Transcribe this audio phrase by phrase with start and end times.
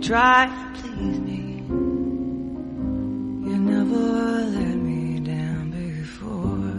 [0.00, 1.62] Try to please me.
[3.48, 3.96] You never
[4.56, 6.72] let me down before.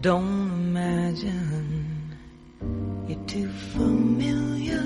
[0.00, 2.16] Don't imagine
[3.08, 4.82] you're too familiar.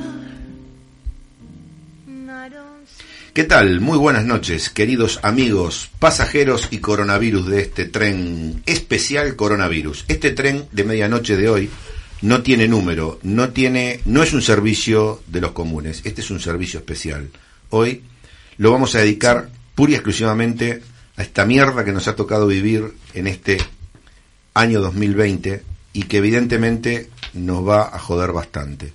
[3.34, 3.80] ¿Qué tal?
[3.80, 10.06] Muy buenas noches, queridos amigos, pasajeros y coronavirus de este tren especial coronavirus.
[10.08, 11.70] Este tren de medianoche de hoy
[12.22, 16.40] no tiene número, no tiene, no es un servicio de los comunes, este es un
[16.40, 17.28] servicio especial.
[17.70, 18.02] Hoy
[18.58, 20.82] lo vamos a dedicar pura y exclusivamente
[21.16, 23.58] a esta mierda que nos ha tocado vivir en este
[24.54, 28.92] año 2020 y que evidentemente nos va a joder bastante.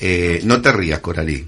[0.00, 1.46] Eh, no te rías, Coralí.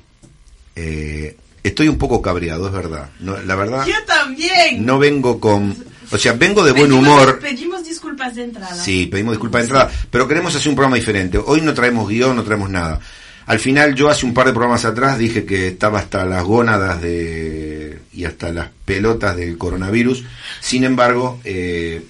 [0.74, 3.10] Eh, estoy un poco cabreado, es verdad.
[3.20, 4.84] No, la verdad, Yo también.
[4.84, 5.76] no vengo con...
[6.10, 7.38] O sea, vengo de buen humor.
[7.40, 8.74] Pedimos disculpas de entrada.
[8.74, 11.38] Sí, pedimos disculpas de entrada, pero queremos hacer un programa diferente.
[11.38, 13.00] Hoy no traemos guion, no traemos nada.
[13.46, 17.00] Al final, yo hace un par de programas atrás dije que estaba hasta las gónadas
[17.00, 20.24] de y hasta las pelotas del coronavirus.
[20.60, 22.04] Sin embargo, eh,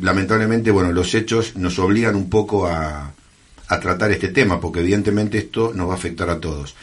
[0.00, 3.12] lamentablemente, bueno, los hechos nos obligan un poco a,
[3.68, 6.74] a tratar este tema, porque evidentemente esto nos va a afectar a todos.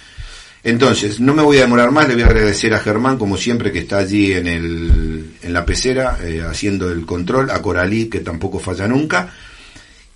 [0.63, 3.71] Entonces, no me voy a demorar más, le voy a agradecer a Germán, como siempre,
[3.71, 8.19] que está allí en, el, en la pecera, eh, haciendo el control, a Coralí, que
[8.19, 9.33] tampoco falla nunca,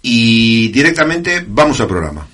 [0.03, 2.27] y directamente vamos al programa.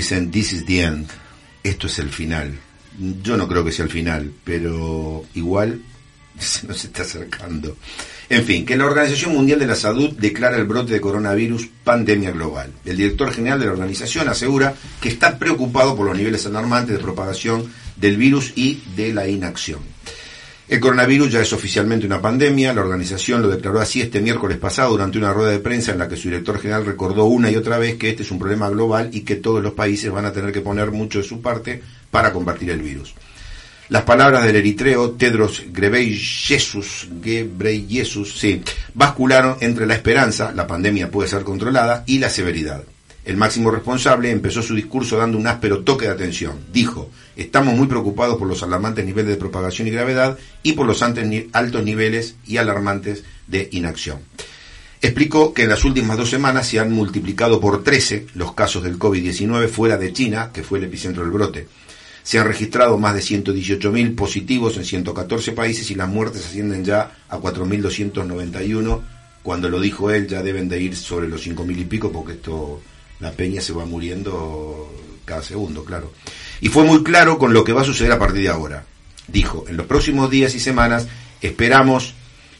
[0.00, 1.08] Dicen, this is the end,
[1.62, 2.58] esto es el final.
[3.22, 5.80] Yo no creo que sea el final, pero igual
[6.40, 7.76] Se nos está acercando.
[8.28, 12.30] En fin, que la Organización Mundial de la Salud declara el brote de coronavirus pandemia
[12.30, 12.72] global.
[12.84, 17.02] El director general de la organización asegura que está preocupado por los niveles alarmantes de
[17.02, 19.80] propagación del virus y de la inacción.
[20.70, 24.92] El coronavirus ya es oficialmente una pandemia, la organización lo declaró así este miércoles pasado
[24.92, 27.76] durante una rueda de prensa en la que su director general recordó una y otra
[27.76, 30.52] vez que este es un problema global y que todos los países van a tener
[30.52, 31.82] que poner mucho de su parte
[32.12, 33.14] para combatir el virus.
[33.88, 38.62] Las palabras del eritreo Tedros Ghebreyesus, Ghebreyesus, sí,
[38.94, 42.84] bascularon entre la esperanza, la pandemia puede ser controlada, y la severidad.
[43.24, 46.60] El máximo responsable empezó su discurso dando un áspero toque de atención.
[46.72, 51.02] Dijo, estamos muy preocupados por los alarmantes niveles de propagación y gravedad y por los
[51.02, 54.18] altos niveles y alarmantes de inacción.
[55.00, 58.98] Explicó que en las últimas dos semanas se han multiplicado por 13 los casos del
[58.98, 61.66] COVID-19 fuera de China, que fue el epicentro del brote.
[62.22, 67.16] Se han registrado más de 118.000 positivos en 114 países y las muertes ascienden ya
[67.30, 69.00] a 4.291.
[69.42, 72.82] Cuando lo dijo él, ya deben de ir sobre los 5.000 y pico, porque esto,
[73.20, 74.92] la peña se va muriendo
[75.30, 76.12] cada segundo, claro.
[76.60, 78.84] Y fue muy claro con lo que va a suceder a partir de ahora.
[79.28, 81.06] Dijo, en los próximos días y semanas
[81.40, 82.14] esperamos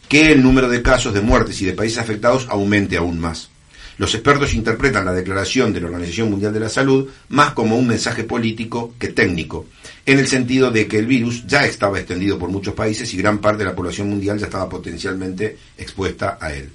[0.09, 3.51] que el número de casos de muertes y de países afectados aumente aún más.
[3.99, 7.89] Los expertos interpretan la declaración de la Organización Mundial de la Salud más como un
[7.89, 9.67] mensaje político que técnico,
[10.07, 13.39] en el sentido de que el virus ya estaba extendido por muchos países y gran
[13.39, 16.71] parte de la población mundial ya estaba potencialmente expuesta a él.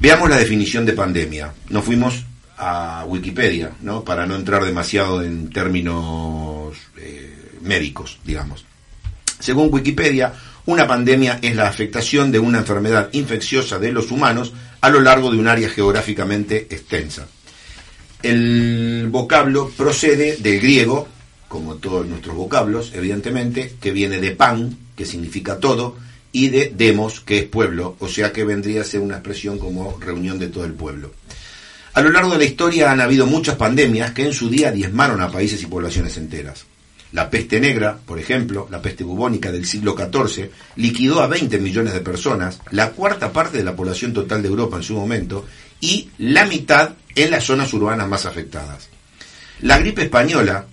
[0.00, 1.52] Veamos la definición de pandemia.
[1.68, 2.24] Nos fuimos
[2.56, 4.04] a Wikipedia, ¿no?
[4.04, 8.64] para no entrar demasiado en términos eh, médicos, digamos.
[9.38, 10.32] Según Wikipedia,
[10.66, 15.30] una pandemia es la afectación de una enfermedad infecciosa de los humanos a lo largo
[15.30, 17.26] de un área geográficamente extensa.
[18.22, 21.06] El vocablo procede del griego,
[21.48, 25.96] como todos nuestros vocablos, evidentemente, que viene de pan, que significa todo,
[26.32, 29.98] y de demos, que es pueblo, o sea que vendría a ser una expresión como
[30.00, 31.12] reunión de todo el pueblo.
[31.94, 35.22] A lo largo de la historia han habido muchas pandemias que en su día diezmaron
[35.22, 36.64] a países y poblaciones enteras.
[37.12, 41.92] La peste negra, por ejemplo, la peste bubónica del siglo XIV, liquidó a 20 millones
[41.92, 45.46] de personas, la cuarta parte de la población total de Europa en su momento,
[45.80, 48.88] y la mitad en las zonas urbanas más afectadas.
[49.60, 50.66] La gripe española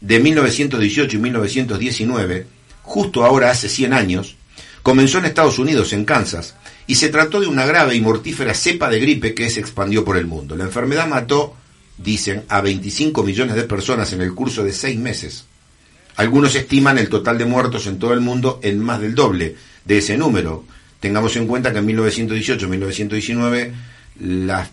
[0.00, 2.46] de 1918 y 1919,
[2.80, 4.36] justo ahora hace 100 años,
[4.82, 6.54] comenzó en Estados Unidos, en Kansas,
[6.86, 10.16] y se trató de una grave y mortífera cepa de gripe que se expandió por
[10.16, 10.56] el mundo.
[10.56, 11.56] La enfermedad mató,
[11.98, 15.46] dicen, a 25 millones de personas en el curso de seis meses.
[16.16, 19.98] Algunos estiman el total de muertos en todo el mundo en más del doble de
[19.98, 20.64] ese número.
[21.00, 23.72] Tengamos en cuenta que en 1918-1919
[24.20, 24.70] las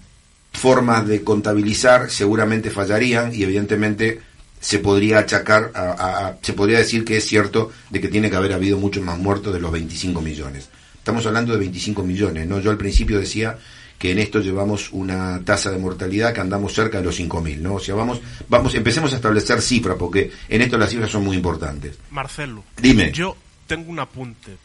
[0.53, 4.21] formas de contabilizar seguramente fallarían y evidentemente
[4.61, 8.53] se podría achacar, a, se podría decir que es cierto de que tiene que haber
[8.53, 10.69] habido muchos más muertos de los 25 millones.
[11.03, 12.61] Estamos hablando de 25 millones, ¿no?
[12.61, 13.59] Yo al principio decía
[13.99, 17.73] que en esto llevamos una tasa de mortalidad que andamos cerca de los 5.000, ¿no?
[17.73, 21.35] O sea, vamos, vamos, empecemos a establecer cifras, porque en esto las cifras son muy
[21.35, 21.97] importantes.
[22.09, 23.11] Marcelo, Dime.
[23.11, 23.35] yo
[23.67, 24.55] tengo un apunte.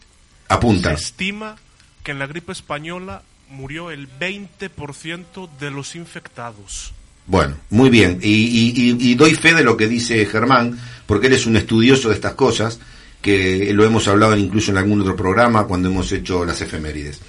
[0.49, 0.91] Apunta.
[0.97, 1.57] Se estima
[2.05, 6.93] que en la gripe española murió el 20% de los infectados.
[7.27, 8.21] Bueno, muy bien.
[8.23, 11.57] Y, y- y- y doy fe de lo que dice Germán, porque él es un
[11.57, 12.79] estudioso de estas cosas,
[13.21, 17.21] que lo hemos hablado incluso en algún otro programa cuando hemos hecho las efemérides.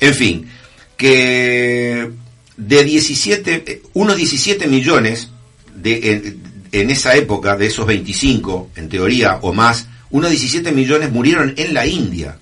[0.00, 0.48] En fin,
[0.96, 2.10] que
[2.56, 5.28] de 17, eh, unos 17 millones
[5.74, 11.12] de, en, en esa época, de esos 25, en teoría, o más, unos 17 millones
[11.12, 12.38] murieron en la India,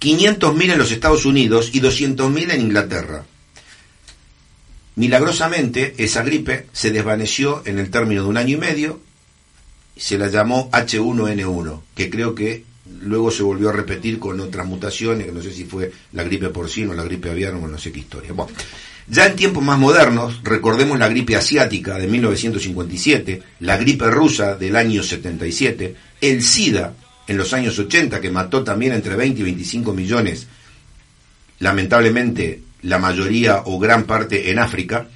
[0.00, 3.24] 500.000 en los Estados Unidos y 200.000 en Inglaterra.
[4.96, 9.00] Milagrosamente, esa gripe se desvaneció en el término de un año y medio
[9.98, 12.64] se la llamó H1N1, que creo que
[13.02, 16.48] luego se volvió a repetir con otras mutaciones, que no sé si fue la gripe
[16.48, 18.32] porcina o la gripe aviar o no sé qué historia.
[18.32, 18.52] Bueno,
[19.08, 24.76] ya en tiempos más modernos, recordemos la gripe asiática de 1957, la gripe rusa del
[24.76, 26.94] año 77, el SIDA
[27.26, 30.46] en los años 80, que mató también entre 20 y 25 millones
[31.58, 35.08] lamentablemente la mayoría o gran parte en África.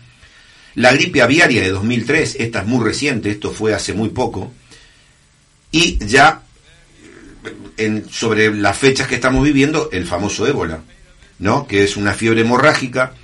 [0.75, 4.53] La gripe aviaria de 2003, esta es muy reciente, esto fue hace muy poco.
[5.73, 6.43] Y ya
[7.77, 10.83] en, sobre las fechas que estamos viviendo, el famoso ébola,
[11.39, 11.67] ¿no?
[11.67, 13.15] que es una fiebre hemorrágica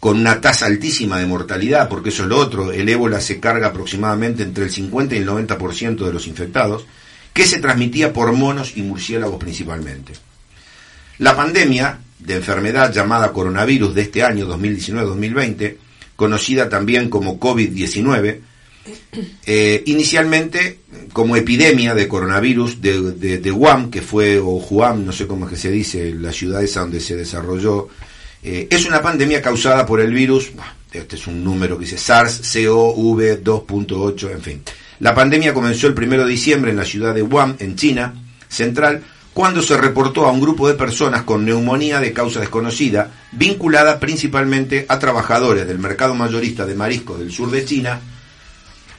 [0.00, 3.68] con una tasa altísima de mortalidad, porque eso es lo otro, el ébola se carga
[3.68, 6.86] aproximadamente entre el 50 y el 90% de los infectados,
[7.32, 10.12] que se transmitía por monos y murciélagos principalmente.
[11.18, 15.76] La pandemia de enfermedad llamada coronavirus de este año 2019-2020,
[16.14, 18.40] conocida también como COVID-19,
[19.46, 20.80] Eh, inicialmente,
[21.12, 25.52] como epidemia de coronavirus de, de, Guam, que fue, o Huam, no sé cómo es
[25.52, 27.88] que se dice, la ciudad esa donde se desarrolló,
[28.42, 30.50] eh, es una pandemia causada por el virus,
[30.92, 34.62] este es un número que dice SARS-CoV 2.8, en fin.
[35.00, 38.14] La pandemia comenzó el 1 de diciembre en la ciudad de Guam, en China
[38.48, 39.02] central,
[39.34, 44.86] cuando se reportó a un grupo de personas con neumonía de causa desconocida, vinculada principalmente
[44.88, 48.00] a trabajadores del mercado mayorista de mariscos del sur de China,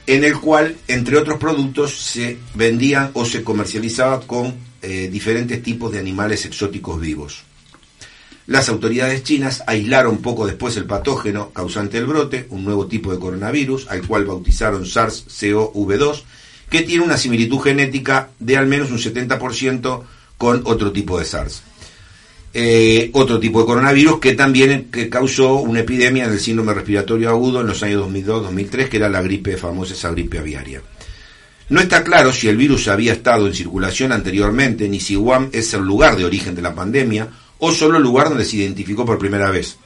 [0.08, 5.92] en el cual, entre otros productos, se vendían o se comercializaba con eh, diferentes tipos
[5.92, 7.42] de animales exóticos vivos.
[8.46, 13.18] Las autoridades chinas aislaron poco después el patógeno causante del brote, un nuevo tipo de
[13.18, 16.22] coronavirus, al cual bautizaron SARS-CoV-2,
[16.70, 20.04] que tiene una similitud genética de al menos un 70%
[20.38, 21.64] con otro tipo de SARS.
[22.54, 27.60] Eh, otro tipo de coronavirus que también que causó una epidemia del síndrome respiratorio agudo
[27.60, 30.82] en los años 2002-2003, que era la gripe famosa, esa gripe aviaria.
[31.68, 35.74] No está claro si el virus había estado en circulación anteriormente, ni si Guam es
[35.74, 37.28] el lugar de origen de la pandemia,
[37.58, 39.76] o solo el lugar donde se identificó por primera vez.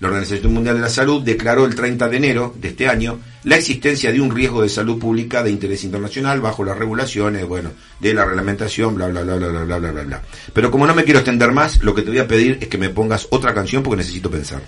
[0.00, 3.56] La Organización Mundial de la Salud declaró el 30 de enero de este año la
[3.56, 8.12] existencia de un riesgo de salud pública de interés internacional bajo las regulaciones, bueno, de
[8.12, 10.22] la reglamentación, bla, bla, bla, bla, bla, bla, bla, bla.
[10.52, 12.76] Pero como no me quiero extender más, lo que te voy a pedir es que
[12.76, 14.60] me pongas otra canción porque necesito pensar.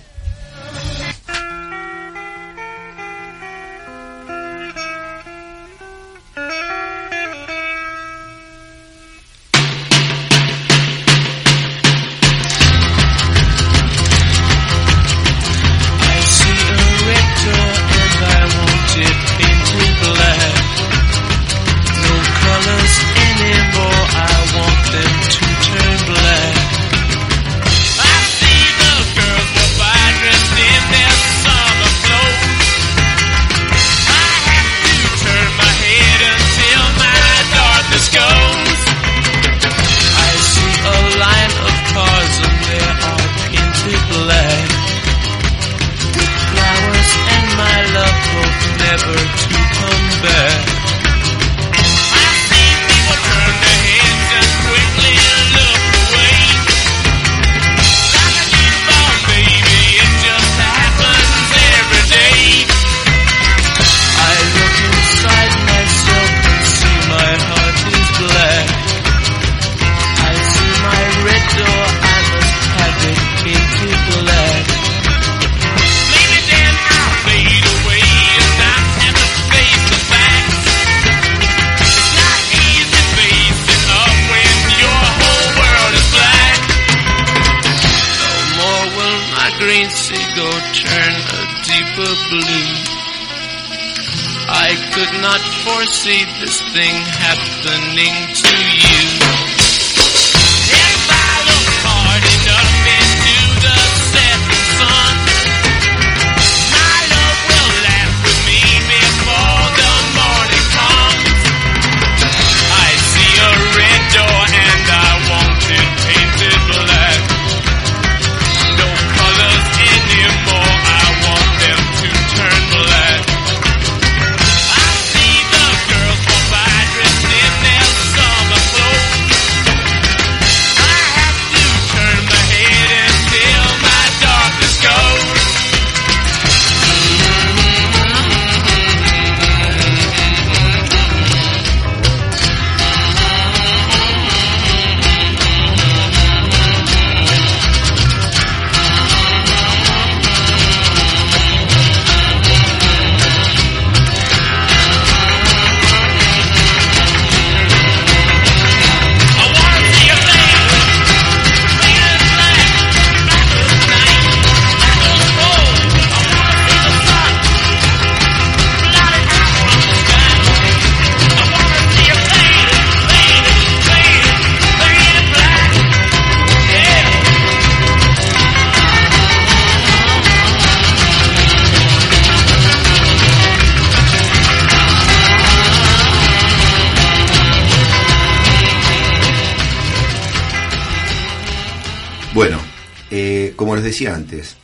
[193.91, 194.55] Decía antes,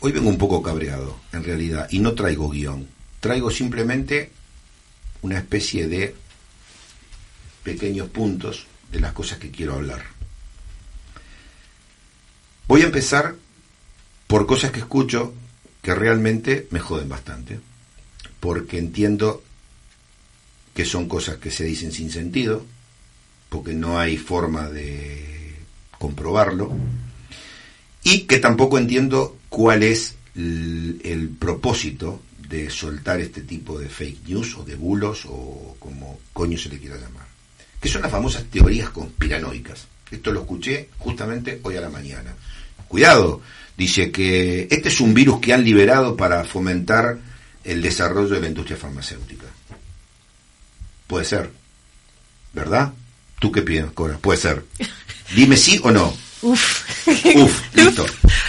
[0.00, 2.88] hoy vengo un poco cabreado, en realidad, y no traigo guion.
[3.20, 4.32] Traigo simplemente
[5.22, 6.12] una especie de
[7.62, 10.02] pequeños puntos de las cosas que quiero hablar.
[12.66, 13.36] Voy a empezar
[14.26, 15.32] por cosas que escucho
[15.80, 17.60] que realmente me joden bastante.
[18.40, 19.42] porque entiendo
[20.74, 22.64] que son cosas que se dicen sin sentido,
[23.48, 25.56] porque no hay forma de
[25.98, 26.76] comprobarlo,
[28.06, 34.28] y que tampoco entiendo cuál es el, el propósito de soltar este tipo de fake
[34.28, 37.26] news o de bulos o como coño se le quiera llamar,
[37.80, 39.88] que son las famosas teorías conspiranoicas.
[40.08, 42.32] Esto lo escuché justamente hoy a la mañana.
[42.86, 43.40] Cuidado,
[43.76, 47.18] dice que este es un virus que han liberado para fomentar
[47.64, 49.46] el desarrollo de la industria farmacéutica.
[51.08, 51.50] Puede ser,
[52.52, 52.92] ¿verdad?
[53.40, 54.16] ¿Tú qué piensas, Cora?
[54.18, 54.64] Puede ser.
[55.34, 56.25] Dime sí o no.
[56.46, 57.06] Uf.
[57.34, 58.06] Uf, listo.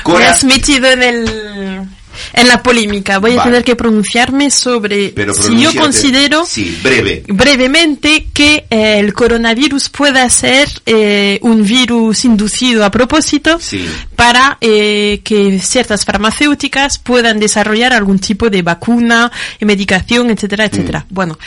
[0.07, 1.87] Me has metido en el
[2.33, 3.19] en la polémica.
[3.19, 7.23] Voy a tener que pronunciarme sobre pero si yo considero Sí, breve.
[7.27, 13.87] brevemente que eh, el coronavirus pueda ser eh, un virus inducido a propósito Sí.
[14.15, 21.05] para eh, que ciertas farmacéuticas puedan desarrollar algún tipo de vacuna, medicación, etcétera, etcétera.
[21.09, 21.13] Mm.
[21.13, 21.37] Bueno,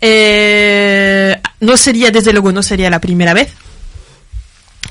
[0.00, 3.48] eh, no sería, desde luego, no sería la primera vez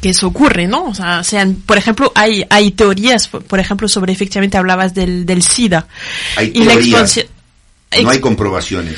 [0.04, 0.86] que eso ocurre, ¿no?
[0.86, 5.26] O sea, sean, por ejemplo, hay, hay teorías, por, por ejemplo, sobre, efectivamente, hablabas del,
[5.26, 5.88] del SIDA.
[6.38, 7.02] Hay y la teorías.
[7.18, 7.28] expansión-
[8.04, 8.96] No hay comprobaciones.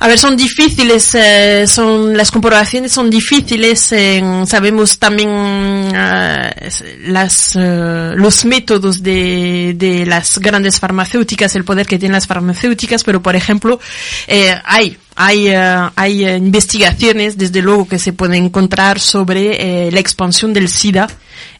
[0.00, 3.92] a ver, son difíciles, eh, son las comprobaciones son difíciles.
[3.92, 6.70] en- sabemos también eh,
[7.06, 13.04] las eh, los métodos de, de las grandes farmacéuticas, el poder que tienen las farmacéuticas,
[13.04, 13.78] pero por ejemplo
[14.26, 19.90] eh, hay hay eh, hay eh, investigaciones, desde luego, que se pueden encontrar sobre eh,
[19.90, 21.08] la expansión del SIDA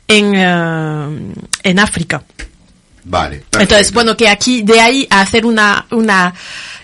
[0.09, 0.35] en
[1.63, 2.23] en África.
[3.05, 3.45] Vale.
[3.59, 6.35] Entonces, bueno, que aquí de ahí a hacer una, una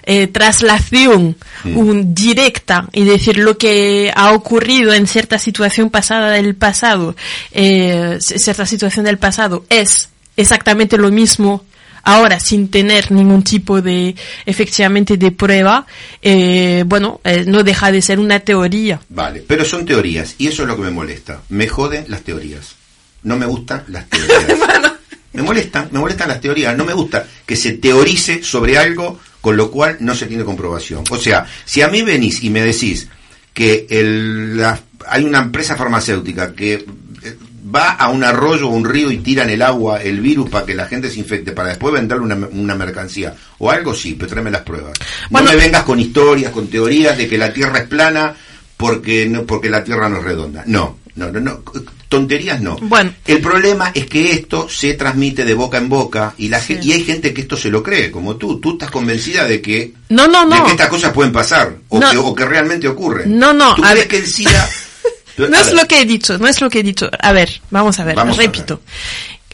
[0.02, 6.56] eh, traslación un, directa y decir lo que ha ocurrido en cierta situación pasada del
[6.56, 7.14] pasado,
[7.52, 11.62] eh, cierta situación del pasado es exactamente lo mismo
[12.08, 14.14] ahora sin tener ningún tipo de
[14.46, 15.86] efectivamente de prueba,
[16.22, 19.00] eh, bueno, eh, no deja de ser una teoría.
[19.08, 21.42] Vale, pero son teorías y eso es lo que me molesta.
[21.50, 22.74] Me joden las teorías.
[23.22, 24.58] No me gustan las teorías.
[25.32, 26.76] me molestan, me molestan las teorías.
[26.76, 31.04] No me gusta que se teorice sobre algo con lo cual no se tiene comprobación.
[31.10, 33.08] O sea, si a mí venís y me decís
[33.54, 36.84] que el, la- hay una empresa farmacéutica que
[37.74, 40.74] va a un arroyo o un río y tiran el agua, el virus para que
[40.74, 44.50] la gente se infecte, para después venderle una, una mercancía o algo, sí, pero tráeme
[44.50, 44.92] las pruebas.
[45.30, 45.46] Bueno.
[45.50, 48.34] no me vengas con historias, con teorías de que la Tierra es plana
[48.76, 50.62] porque no, porque la Tierra no es redonda.
[50.66, 51.62] No, no, no, no.
[52.08, 52.76] Tonterías no.
[52.80, 53.12] Bueno.
[53.26, 56.92] El problema es que esto se transmite de boca en boca y la gen- y
[56.92, 58.58] hay gente que esto se lo cree, como tú.
[58.60, 60.64] Tú estás convencida de que No, no, de no.
[60.64, 62.10] que estas cosas pueden pasar o, No.
[62.10, 63.38] que, o que realmente ocurren.
[63.38, 64.08] No, no, ¿Tú crees ver.
[64.08, 64.66] que el SIDA
[65.38, 67.08] No A es ver, lo que he dicho, no es lo que he dicho.
[67.20, 68.80] A ver, vamos a ver, Vamos a repito.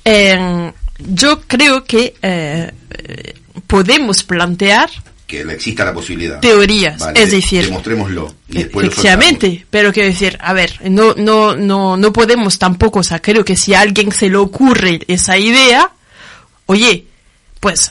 [0.04, 2.72] Eh, yo creo que eh,
[3.66, 4.90] podemos plantear
[5.26, 6.38] que exista la posibilidad.
[6.40, 10.78] teorías, Vale, es de- decir, demostrémoslo y después lo efectivamente, pero quiero decir, a ver,
[10.90, 14.36] no, no, no, no podemos tampoco, o sea, creo que si a alguien se le
[14.36, 15.90] ocurre esa idea,
[16.66, 17.06] oye,
[17.58, 17.90] pues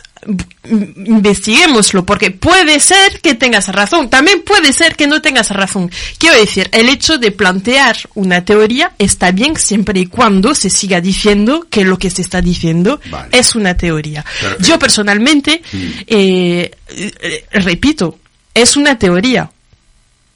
[0.65, 5.91] investiguémoslo, porque puede ser que tengas razón, también puede ser que no tengas razón.
[6.17, 11.01] Quiero decir, el hecho de plantear una teoría está bien siempre y cuando se siga
[11.01, 13.29] diciendo que lo que se está diciendo Vale.
[13.31, 14.23] es una teoría.
[14.41, 14.63] Perfecto.
[14.67, 15.77] Yo personalmente, Mm.
[16.07, 18.19] eh, eh, repito,
[18.53, 19.49] es una teoría.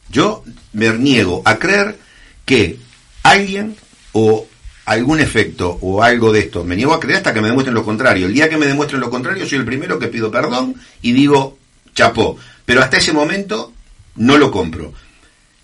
[0.09, 1.97] Yo me niego a creer
[2.45, 2.77] que
[3.23, 3.75] alguien
[4.13, 4.46] o
[4.87, 7.83] algún efecto o algo de esto, me niego a creer hasta que me demuestren lo
[7.83, 8.25] contrario.
[8.27, 11.57] El día que me demuestren lo contrario, soy el primero que pido perdón y digo,
[11.93, 12.37] chapó.
[12.65, 13.73] Pero hasta ese momento
[14.15, 14.93] no lo compro.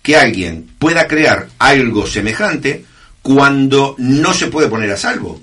[0.02, 2.84] Que alguien pueda crear algo semejante
[3.22, 5.40] cuando no se puede poner a salvo.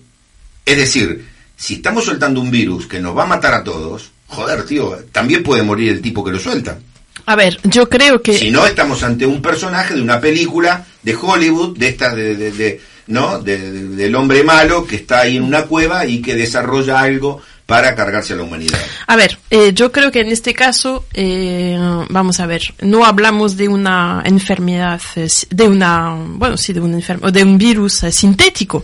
[0.63, 1.25] Es decir,
[1.57, 5.41] si estamos soltando un virus que nos va a matar a todos, joder, tío, también
[5.41, 6.77] puede morir el tipo que lo suelta.
[7.25, 8.37] A ver, yo creo que...
[8.37, 12.51] Si no, estamos ante un personaje de una película de Hollywood, de esta de, de-
[12.51, 13.39] de- ¿no?
[13.39, 17.41] De- de- del hombre malo que está ahí en una cueva y que desarrolla algo
[17.65, 18.77] para cargarse a la humanidad.
[19.07, 21.77] A ver, eh, yo creo que en este caso, eh,
[22.09, 26.93] vamos a ver, no hablamos de una enfermedad, eh, de una, bueno, sí, de un
[26.95, 28.83] enfermo, de un virus eh, sintético.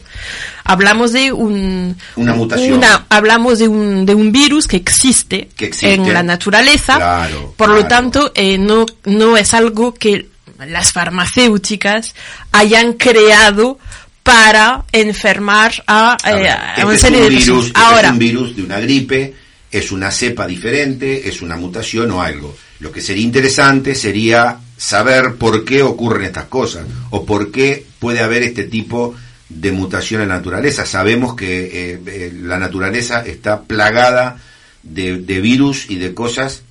[0.63, 2.77] Hablamos de un, Una mutación.
[2.77, 5.93] una- hablamos de un, de un virus que existe, Que existe.
[5.93, 6.95] en la naturaleza.
[6.95, 10.29] Claro, por lo tanto, eh, no, no es algo que
[10.65, 12.15] las farmacéuticas
[12.53, 13.79] hayan creado
[14.27, 17.79] para enfermar a, A eh, ver, a este una es serie un de virus, este
[17.79, 19.33] Ahora, es un virus de una gripe,
[19.71, 22.55] es una cepa diferente, es una mutación o algo.
[22.79, 28.19] Lo que sería interesante sería saber por qué ocurren estas cosas o por qué puede
[28.19, 29.15] haber este tipo
[29.49, 30.85] de mutación en la naturaleza.
[30.85, 34.37] Sabemos que eh, eh, la naturaleza está plagada
[34.83, 36.63] de, de virus y de cosas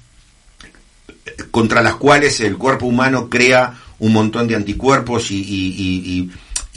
[1.50, 5.74] contra las cuales el cuerpo humano crea un montón de anticuerpos y, y-
[6.20, 6.30] y-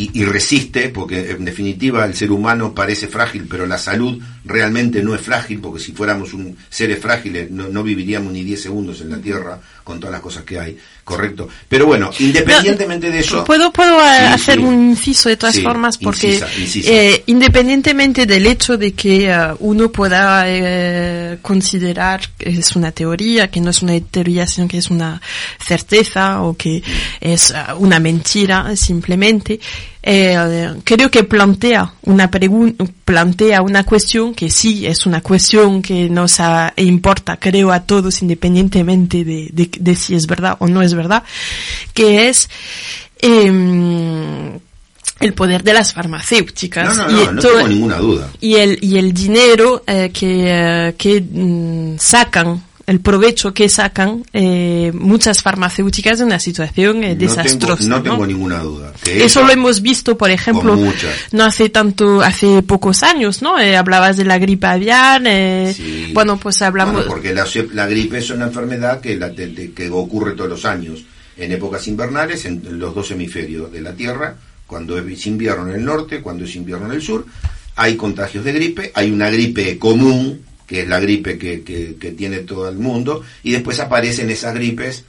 [0.03, 5.13] y- resiste, porque en definitiva el ser humano parece frágil, pero la salud realmente no
[5.15, 9.09] es frágil, porque si fuéramos un seres frágiles no, no viviríamos ni 10 segundos en
[9.09, 9.59] la Tierra
[9.89, 11.49] con todas las cosas que hay, ¿correcto?
[11.67, 13.43] Pero bueno, independientemente de eso...
[13.43, 14.63] Puedo, puedo Sí, hacer sí.
[14.63, 16.91] un inciso de todas Sí, formas porque incisa, incisa.
[16.91, 23.49] eh, independientemente del hecho de que eh, uno pueda eh, considerar que es una teoría,
[23.49, 25.19] que no es una teoría sino que es una
[25.65, 26.83] certeza o que
[27.19, 29.59] es eh, una mentira simplemente,
[30.01, 36.09] eh, creo que plantea una pregunta, plantea una cuestión que sí es una cuestión que
[36.09, 40.81] nos ah, importa, creo, a todos independientemente de, de- de si es verdad o no
[40.81, 41.23] es verdad,
[41.93, 42.49] que es
[43.21, 44.59] em,
[45.19, 48.29] el poder de las farmacéuticas No, no, y no, todo- tengo ninguna duda.
[48.39, 54.23] y el y el dinero eh, que eh, que mm, sacan el provecho que sacan
[54.33, 58.03] eh, muchas farmacéuticas de una situación eh, No tengo, desastrosa no ¿no?
[58.03, 58.91] tengo ninguna duda.
[59.03, 60.75] Que Eso lo hemos visto, por ejemplo,
[61.31, 63.59] no hace tanto, hace pocos años, ¿no?
[63.59, 66.11] Eh, hablabas de la gripe aviar, eh, Sí.
[66.13, 69.71] bueno, pues hablamos, Bueno, porque la, la gripe es una enfermedad que, la, de- de-
[69.71, 71.03] que ocurre todos los años,
[71.37, 74.35] en épocas invernales, en los dos hemisferios de la Tierra,
[74.67, 77.25] cuando es invierno en el norte, cuando es invierno en el sur,
[77.75, 82.39] hay contagios de gripe, hay una gripe común, que es la gripe que, que- tiene
[82.41, 85.03] todo el mundo, y después aparecen esas gripes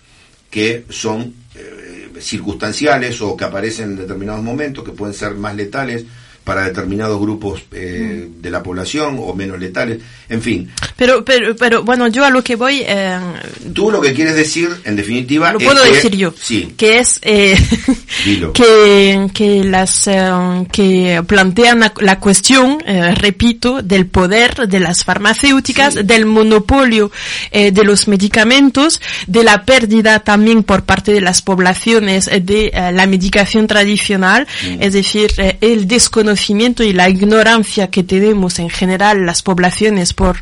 [0.51, 6.07] que son eh, circunstanciales o que aparecen en determinados momentos, que pueden ser más letales
[6.45, 8.43] para determinados grupos eh, Mm.
[8.43, 9.99] de la población o menos letales,
[10.29, 10.71] en fin.
[10.97, 13.19] pero, pero, pero, bueno, yo a lo que voy, eh,
[13.75, 16.99] Tú lo que quieres decir, en definitiva, lo es puedo que- decir yo, Sí, que
[16.99, 17.57] es eh,
[18.25, 18.53] Dilo.
[18.53, 20.31] que, que las eh,
[20.73, 26.01] que plantean la, la cuestión, eh, repito, del poder de las farmacéuticas, Sí.
[26.05, 27.11] del monopolio
[27.53, 33.67] de los medicamentos, de la pérdida también por parte de las poblaciones de la medicación
[33.67, 34.83] tradicional, Mm.
[34.83, 36.30] es decir, el desconocimiento
[36.83, 40.39] y la ignorancia que tenemos en general las poblaciones por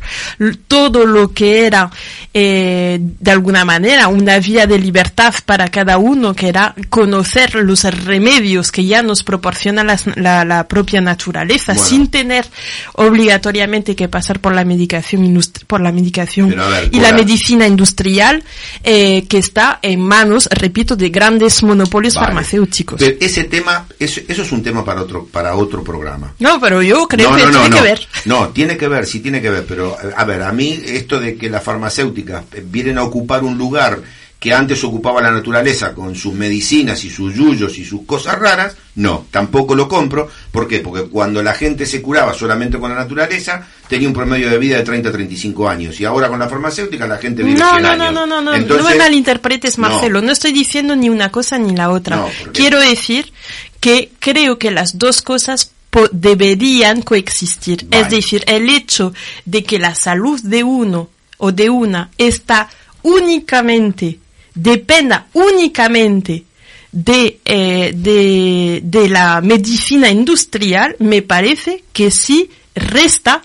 [0.67, 1.89] todo lo que era
[2.33, 7.83] eh, de alguna manera una vía de libertad para cada uno, que era conocer los
[7.83, 11.87] remedios que ya nos proporciona la, la propia naturaleza, Bueno.
[11.89, 12.45] sin tener
[12.93, 18.43] obligatoriamente que pasar por la medicación por la medicación ver, y la medicina industrial
[18.83, 22.27] eh, que está en manos, repito, de grandes monopolios Vale.
[22.27, 22.99] farmacéuticos.
[22.99, 26.33] Pero ese tema, eso, eso es un tema para otro, para otro programa.
[26.39, 28.07] No, pero yo creo no, que no, no, tiene que ver.
[28.25, 31.35] No, tiene que ver, sí tiene que ver, pero a ver, a mí esto de
[31.35, 33.99] que las farmacéuticas vienen a ocupar un lugar
[34.39, 38.73] que antes ocupaba la naturaleza con sus medicinas y sus yuyos y sus cosas raras,
[38.95, 40.29] no, tampoco lo compro.
[40.51, 40.79] ¿Por qué?
[40.79, 44.77] Porque cuando la gente se curaba solamente con la naturaleza, tenía un promedio de vida
[44.77, 45.99] de 30 a 35 años.
[45.99, 47.97] Y ahora con la farmacéutica la gente vive No, 100 no, años.
[47.97, 49.89] no, no, no, no, Entonces, no me malinterpretes, no.
[49.89, 50.21] Marcelo.
[50.21, 50.31] No.
[50.31, 52.15] estoy diciendo ni una cosa ni la otra.
[52.15, 52.29] No.
[52.53, 53.33] Quiero decir
[53.81, 55.71] que creo que las dos cosas
[56.13, 57.85] deberían coexistir.
[57.89, 58.03] Vale.
[58.03, 62.69] Es decir, el hecho de que la salud de uno o de una está
[63.01, 64.19] únicamente,
[64.61, 66.43] dependa únicamente
[66.91, 73.43] de, eh, de, de la medicina industrial, me parece que sí resta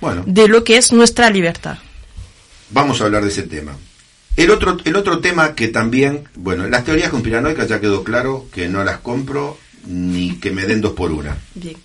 [0.00, 1.78] Bueno, de lo que es nuestra libertad.
[2.70, 3.76] vamos a hablar de ese tema.
[4.36, 8.68] El otro, el otro tema que también, bueno, las teorías conspiranoicas ya quedó claro que
[8.68, 11.36] no las compro ni que me den dos por una.
[11.54, 11.76] Bien.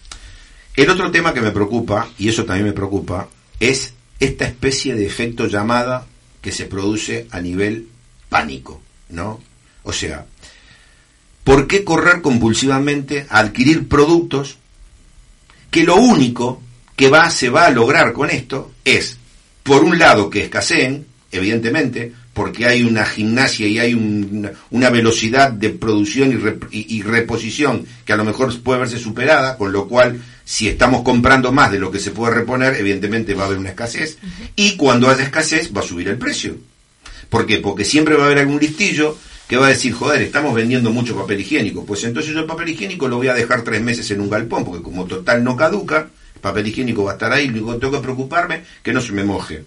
[0.76, 3.28] El otro tema que me preocupa, y eso también me preocupa,
[3.60, 6.06] es esta especie de efecto llamada
[6.42, 7.88] que se produce a nivel
[8.34, 9.39] pánico, ¿no?
[9.84, 10.26] O sea,
[11.43, 14.58] ¿por qué correr compulsivamente a adquirir productos
[15.69, 16.62] que lo único
[16.96, 19.17] que va, se va a lograr con esto es,
[19.63, 25.52] por un lado, que escaseen, evidentemente, porque hay una gimnasia y hay un- una, velocidad
[25.52, 29.72] de producción y, rep- y- y reposición que a lo mejor puede verse superada, con
[29.72, 33.46] lo cual, si estamos comprando más de lo que se puede reponer, evidentemente va a
[33.48, 34.17] haber una escasez,
[34.56, 36.58] y cuando haya escasez va a subir el precio.
[37.34, 37.58] ¿Por qué?
[37.58, 39.17] Porque siempre va a haber algún listillo
[39.48, 41.84] que va a decir, joder, estamos vendiendo mucho papel higiénico.
[41.84, 44.63] Pues entonces yo el papel higiénico lo voy a dejar tres meses en un galpón,
[44.63, 47.98] porque como total no caduca, el papel higiénico va a estar ahí, que tengo que
[47.98, 49.63] preocuparme que no se me moje.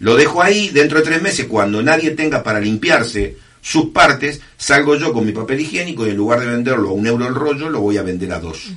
[0.00, 4.94] Lo dejo ahí, dentro de tres meses, cuando nadie tenga para limpiarse sus partes, salgo
[4.96, 7.70] yo con mi papel higiénico y en lugar de venderlo a un euro el rollo,
[7.70, 8.72] lo voy a vender a dos.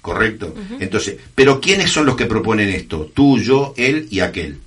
[0.00, 0.54] ¿Correcto?
[0.78, 3.10] Entonces, pero ¿quiénes son los que proponen esto?
[3.12, 4.60] Tú, yo, él y aquel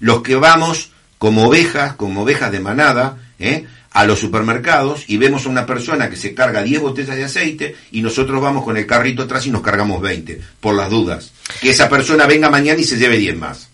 [0.00, 3.66] los que vamos como ovejas, como ovejas de manada, ¿eh?
[3.94, 7.76] a los supermercados y vemos a una persona que se carga 10 botellas de aceite
[7.92, 11.32] y nosotros vamos con el carrito atrás y nos cargamos 20, por las dudas.
[11.60, 13.68] Que esa persona venga mañana y se lleve 10 más.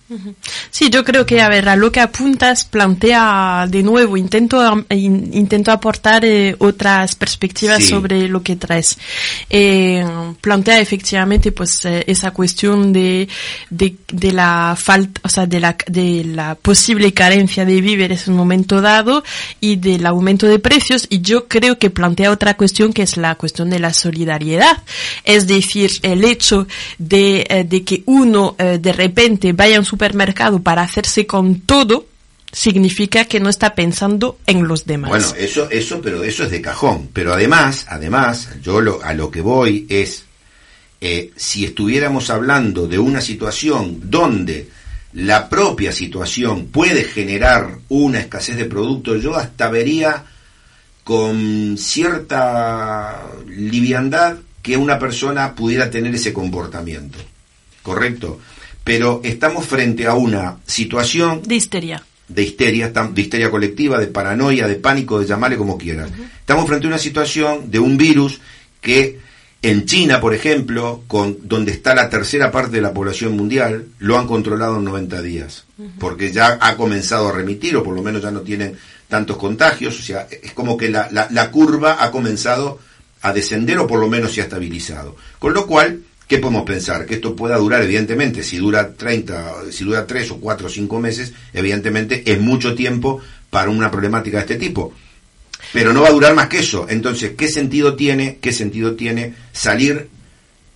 [0.71, 5.31] Sí, yo creo que, a ver, a lo que apuntas plantea de nuevo, intento, in-
[5.33, 7.89] intento aportar eh, otras perspectivas Sí.
[7.89, 8.99] sobre lo que traes.
[9.49, 10.05] Eh,
[10.41, 13.29] plantea efectivamente, pues, eh, esa cuestión de,
[13.71, 18.33] de, de la falta, o sea, de la, de la posible carencia de víveres en
[18.35, 19.23] un momento dado
[19.61, 21.07] y del aumento de precios.
[21.09, 24.83] Y yo creo que plantea otra cuestión que es la cuestión de la solidaridad.
[25.25, 26.67] Es decir, el hecho
[26.99, 32.07] de, de que uno de repente vaya a un supermercado para hacerse con todo,
[32.51, 35.11] significa que no está pensando en los demás.
[35.11, 37.11] Bueno, eso, eso, pero eso es de cajón.
[37.13, 40.25] Pero además, además, yo lo, a lo que voy es,
[41.03, 44.71] eh, si estuviéramos hablando de una situación donde
[45.13, 50.25] la propia situación puede generar una escasez de productos, yo hasta vería
[51.05, 57.19] con cierta liviandad que una persona pudiera tener ese comportamiento.
[57.83, 58.41] ¿Correcto?
[58.85, 62.03] Pero estamos frente a una situación de histeria.
[62.29, 66.11] de histeria, de histeria colectiva, de paranoia, de pánico, de llamarle como quieras.
[66.41, 68.41] Estamos frente a una situación de un virus
[68.81, 69.19] que
[69.63, 74.19] en China, por ejemplo, con donde está la tercera parte de la población mundial, lo
[74.19, 75.65] han controlado en 90 días,
[75.99, 78.77] porque ya ha comenzado a remitir, o por lo menos ya no tienen
[79.09, 82.79] tantos contagios, o sea, es como que la, la- la curva ha comenzado
[83.23, 85.15] a descender o por lo menos se ha estabilizado.
[85.39, 87.07] Con lo cual, ¿qué podemos pensar?
[87.07, 91.01] Que esto pueda durar, evidentemente, si dura 30, si dura 3 o 4 o 5
[91.01, 94.95] meses, evidentemente es mucho tiempo para una problemática de este tipo.
[95.73, 96.87] Pero no va a durar más que eso.
[96.89, 100.09] Entonces, ¿qué sentido tiene, qué sentido tiene salir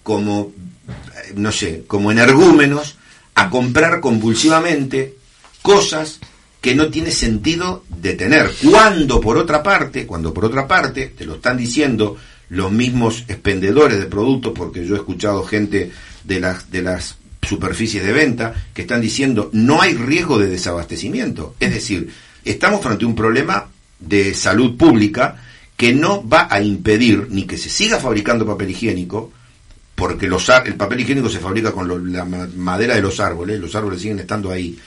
[0.02, 0.50] como,
[0.88, 2.96] eh, no sé, como energúmenos
[3.36, 5.14] a comprar compulsivamente
[5.62, 6.18] cosas
[6.60, 8.50] que no tiene sentido de tener.
[8.68, 12.16] Cuando por otra parte, cuando por otra parte, te lo están diciendo
[12.48, 15.90] los mismos expendedores de productos, porque yo he escuchado gente
[16.24, 21.54] de las, de las superficies de venta que están diciendo no hay riesgo de desabastecimiento.
[21.60, 22.10] Es decir,
[22.44, 23.68] estamos frente a un problema
[24.00, 25.42] de salud pública
[25.76, 29.32] que no va a impedir ni que se siga fabricando papel higiénico,
[29.94, 33.60] porque los, el papel higiénico se fabrica con lo- la ma- madera de los árboles,
[33.60, 34.78] los árboles siguen estando ahí.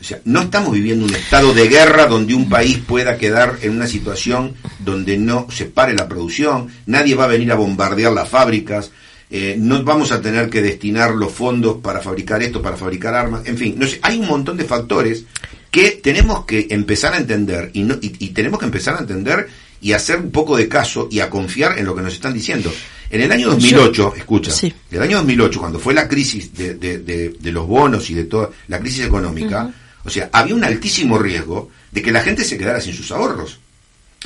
[0.00, 3.72] O sea, no estamos viviendo un estado de guerra donde un país pueda quedar en
[3.72, 8.28] una situación donde no se pare la producción, nadie va a venir a bombardear las
[8.28, 8.90] fábricas,
[9.30, 13.42] eh, no vamos a tener que destinar los fondos para fabricar esto, para fabricar armas,
[13.44, 15.24] en fin, no sé, hay un montón de factores
[15.70, 19.48] que tenemos que empezar a entender y, no, y, y tenemos que empezar a entender
[19.82, 22.72] y hacer un poco de caso y a confiar en lo que nos están diciendo.
[23.10, 24.72] En el año 2008, escucha, Sí.
[24.90, 28.24] el año 2008, cuando fue la crisis de, de- de- de los bonos y de
[28.24, 29.70] toda la crisis económica,
[30.04, 33.58] o sea, había un altísimo riesgo de que la gente se quedara sin sus ahorros.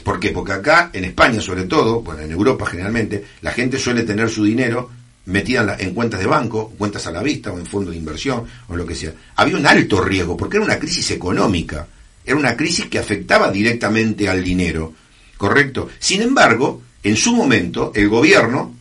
[0.02, 0.30] ¿Por qué?
[0.30, 4.44] Porque acá, en España sobre todo, bueno, en Europa generalmente, la gente suele tener su
[4.44, 4.90] dinero
[5.26, 7.98] metida en, la- en cuentas de banco, cuentas a la vista o en fondos de
[7.98, 9.12] inversión o lo que sea.
[9.36, 11.86] Había un alto riesgo porque era una crisis económica,
[12.26, 14.92] era una crisis que afectaba directamente al dinero,
[15.36, 15.88] ¿correcto?
[15.98, 18.74] Sin embargo, en su momento, el gobierno,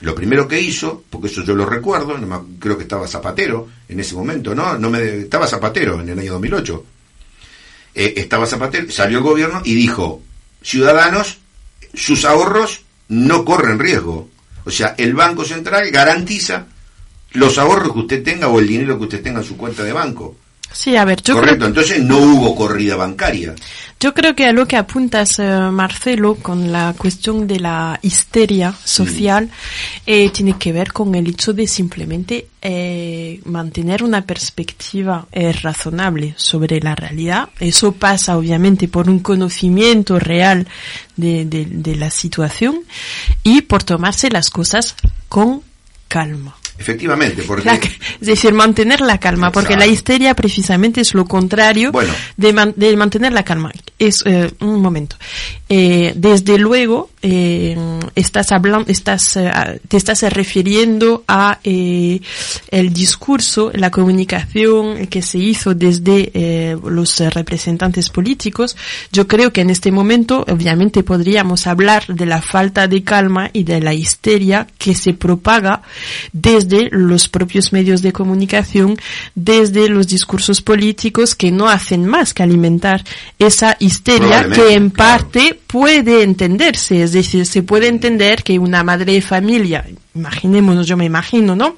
[0.00, 3.68] lo primero que hizo, porque eso yo lo recuerdo, no me- creo que estaba Zapatero
[3.88, 4.76] en ese momento, ¿no?
[4.78, 6.84] no me, estaba Zapatero en el año 2008.
[7.94, 10.22] Eh, estaba Zapatero, salió el gobierno y dijo,
[10.62, 11.38] ciudadanos,
[11.94, 14.28] sus ahorros no corren riesgo.
[14.64, 16.66] O sea, el Banco Central garantiza
[17.32, 19.92] los ahorros que usted tenga o el dinero que usted tenga en su cuenta de
[19.92, 20.36] banco.
[20.72, 23.54] Sí, a ver, yo creo Correcto, entonces no hubo corrida bancaria.
[23.98, 28.74] Yo creo que a lo que apuntas, eh, Marcelo, con la cuestión de la histeria
[28.84, 29.48] social,
[30.04, 36.34] eh, tiene que ver con el hecho de simplemente eh, mantener una perspectiva eh, razonable
[36.36, 37.48] sobre la realidad.
[37.58, 40.66] Eso pasa, obviamente, por un conocimiento real
[41.16, 42.80] de, de- de la situación
[43.42, 44.94] y por tomarse las cosas
[45.30, 45.62] con
[46.08, 46.54] calma.
[46.78, 47.64] Efectivamente, porque...
[47.64, 49.86] La- es decir, mantener la calma, porque Exacto.
[49.86, 52.12] la histeria precisamente es lo contrario Bueno.
[52.36, 53.72] de, man- de mantener la calma.
[53.98, 55.16] Es eh, un momento.
[55.68, 57.76] Eh, desde luego, eh,
[58.14, 62.20] estás hablando, estás, eh, te estás refiriendo a eh,
[62.70, 68.76] el discurso, la comunicación que se hizo desde eh, los representantes políticos.
[69.12, 73.64] Yo creo que en este momento, obviamente, podríamos hablar de la falta de calma y
[73.64, 75.82] de la histeria que se propaga
[76.32, 78.96] desde los propios medios de comunicación,
[79.34, 83.02] desde los discursos políticos que no hacen más que alimentar
[83.38, 89.12] esa histeria que en parte puede entenderse, es decir, se puede entender que una madre
[89.12, 91.76] de familia, imaginémonos, yo me imagino, ¿no?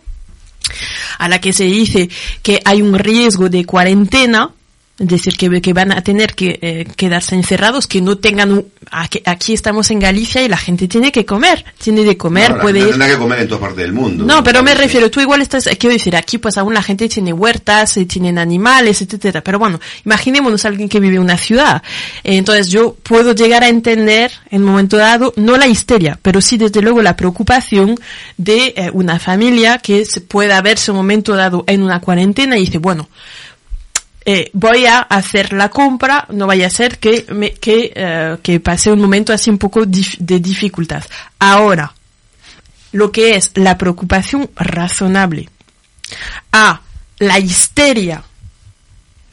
[1.19, 2.09] A la que se dice
[2.43, 4.53] que hay un riesgo de cuarentena,
[4.99, 8.51] es decir, que, que van a tener que eh, quedarse encerrados, que no tengan...
[8.53, 12.57] un- aquí, aquí estamos en Galicia y la gente tiene que comer, tiene de comer,
[12.57, 12.89] No, puede ir...
[12.91, 14.25] tendrá que comer en todas partes del mundo.
[14.25, 17.33] No, pero me refiero, tú igual estás, quiero decir, aquí pues aún la gente tiene
[17.33, 19.41] huertas, eh, tienen animales, etcétera.
[19.43, 21.83] Pero bueno, imaginémonos a alguien que vive en una ciudad.
[22.25, 26.41] Eh, Entonces yo puedo llegar a entender en un momento dado, no la histeria, pero
[26.41, 27.95] sí desde luego la preocupación
[28.37, 32.63] de eh, una familia que se pueda verse un momento dado en una cuarentena y
[32.63, 33.09] dice, bueno,
[34.31, 38.61] eh, voy a hacer la compra, no vaya a ser que me, que, eh, que
[38.61, 41.03] pase un momento así un poco dif- de dificultad.
[41.39, 41.95] Ahora,
[42.93, 45.49] lo que es la preocupación razonable
[46.53, 46.81] a
[47.21, 48.23] la histeria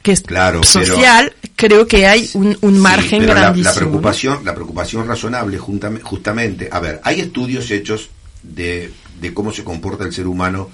[0.01, 3.69] que es Claro, pero- social, creo que hay un, un Sí, margen pero la- grandísimo.
[3.73, 8.09] La, preocupación, la preocupación razonable, juntame- justamente, a ver, hay estudios hechos
[8.43, 10.69] de, de cómo se comporta el ser humano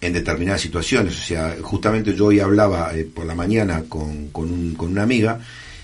[0.00, 1.14] en determinadas situaciones.
[1.18, 5.02] O sea, justamente yo hoy hablaba eh, por la mañana con, con, un- con una
[5.02, 5.40] amiga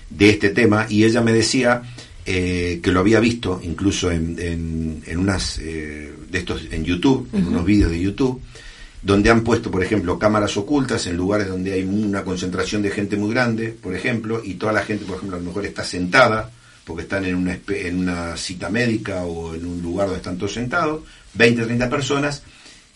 [0.09, 1.81] de este tema y ella me decía
[2.25, 7.27] eh, que lo había visto incluso en, en, en unas eh, de estos en YouTube,
[7.33, 8.39] en unos vídeos de YouTube,
[9.01, 13.17] donde han puesto, por ejemplo, cámaras ocultas en lugares donde hay una concentración de gente
[13.17, 16.49] muy grande, por ejemplo, y toda la gente, por ejemplo, a lo mejor está sentada,
[16.85, 20.53] porque están en una, en una cita médica o en un lugar donde están todos
[20.53, 21.01] sentados,
[21.33, 22.43] 20, 30 personas,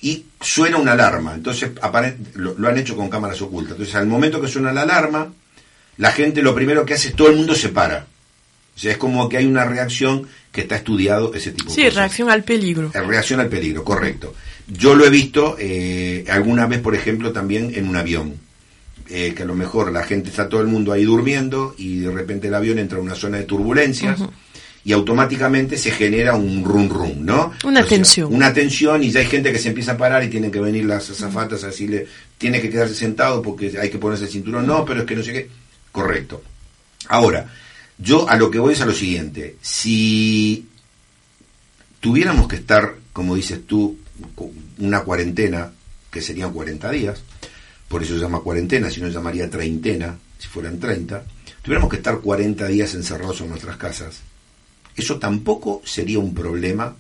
[0.02, 1.34] y suena una alarma.
[1.34, 1.72] Entonces,
[2.36, 3.72] lo, lo han hecho con cámaras ocultas.
[3.74, 5.34] Entonces, al momento que suena la alarma,
[5.98, 8.06] la gente lo primero que hace es todo el mundo se para.
[8.76, 11.82] O sea, es como que hay una reacción que está estudiado ese tipo de Sí,
[11.82, 11.96] cosas.
[11.96, 12.92] reacción al peligro.
[12.94, 14.36] Eh, Reacción al peligro, correcto.
[14.68, 18.36] Yo lo he visto eh, alguna vez, por ejemplo, también en un avión.
[19.10, 22.12] Eh, que a lo mejor la gente está todo el mundo ahí durmiendo y de
[22.12, 24.20] repente el avión entra a una zona de turbulencias
[24.88, 27.52] y automáticamente se genera un rum rum, ¿no?
[27.66, 28.34] Una O sea, tensión.
[28.34, 30.86] Una tensión y ya hay gente que se empieza a parar y tienen que venir
[30.86, 34.66] las azafatas a decirle, tiene que quedarse sentado porque hay que ponerse el cinturón.
[34.66, 35.50] No, pero es que no sé qué.
[35.92, 36.42] Correcto.
[37.10, 37.52] Ahora,
[37.98, 39.58] yo a lo que voy es a lo siguiente.
[39.62, 40.66] Si
[42.00, 43.98] tuviéramos que estar, como dices tú,
[44.78, 45.70] una cuarentena,
[46.10, 47.24] que serían 40 días,
[47.90, 51.26] por eso se llama cuarentena, si no se llamaría treintena, si fueran 30,
[51.62, 54.22] tuviéramos que estar 40 días encerrados en nuestras casas,
[54.98, 56.96] eso tampoco sería un problema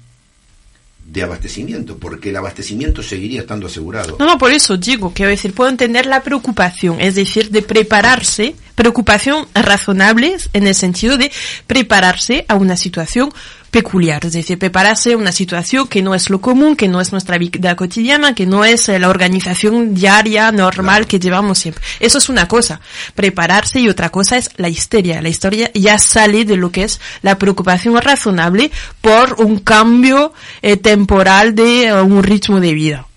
[1.05, 4.17] de abastecimiento, porque el abastecimiento seguiría estando asegurado.
[4.19, 8.55] No, no, por eso digo, quiero decir, puedo entender la preocupación, es decir, de prepararse,
[8.77, 11.31] preocupación razonable en el sentido de
[11.65, 13.33] prepararse a una situación
[13.71, 17.11] peculiar, es decir, prepararse a una situación que no es lo común, que no es
[17.11, 21.83] nuestra vida cotidiana, que no es eh, la organización diaria normal que llevamos siempre.
[21.99, 22.79] Eso es una cosa,
[23.15, 25.23] prepararse y otra cosa es la histeria.
[25.23, 30.77] La historia ya sale de lo que es la preocupación razonable por un cambio eh,
[30.77, 33.07] temporal de eh, un ritmo de vida.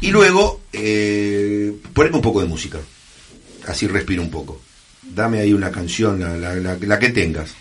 [0.00, 2.78] Y luego, eh, poneme un poco de música,
[3.68, 4.60] así respiro un poco.
[5.12, 7.54] Dame ahí una canción, la, la- la- la que tengas.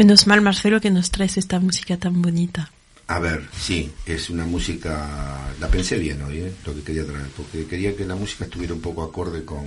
[0.00, 2.70] Menos mal, Marcelo, que nos traes esta música tan bonita.
[3.06, 6.52] A ver, sí, es una música, la pensé bien hoy, ¿eh?
[6.64, 9.66] lo que quería traer, porque quería que la música estuviera un poco acorde con,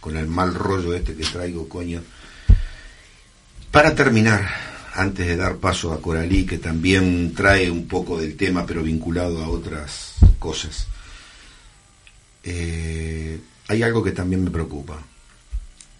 [0.00, 2.00] con el mal rollo este que traigo, coño.
[3.70, 4.48] Para terminar,
[4.94, 9.44] antes de dar paso a Coralí, que también trae un poco del tema, pero vinculado
[9.44, 10.86] a otras cosas,
[12.44, 15.02] eh, hay algo que también me preocupa,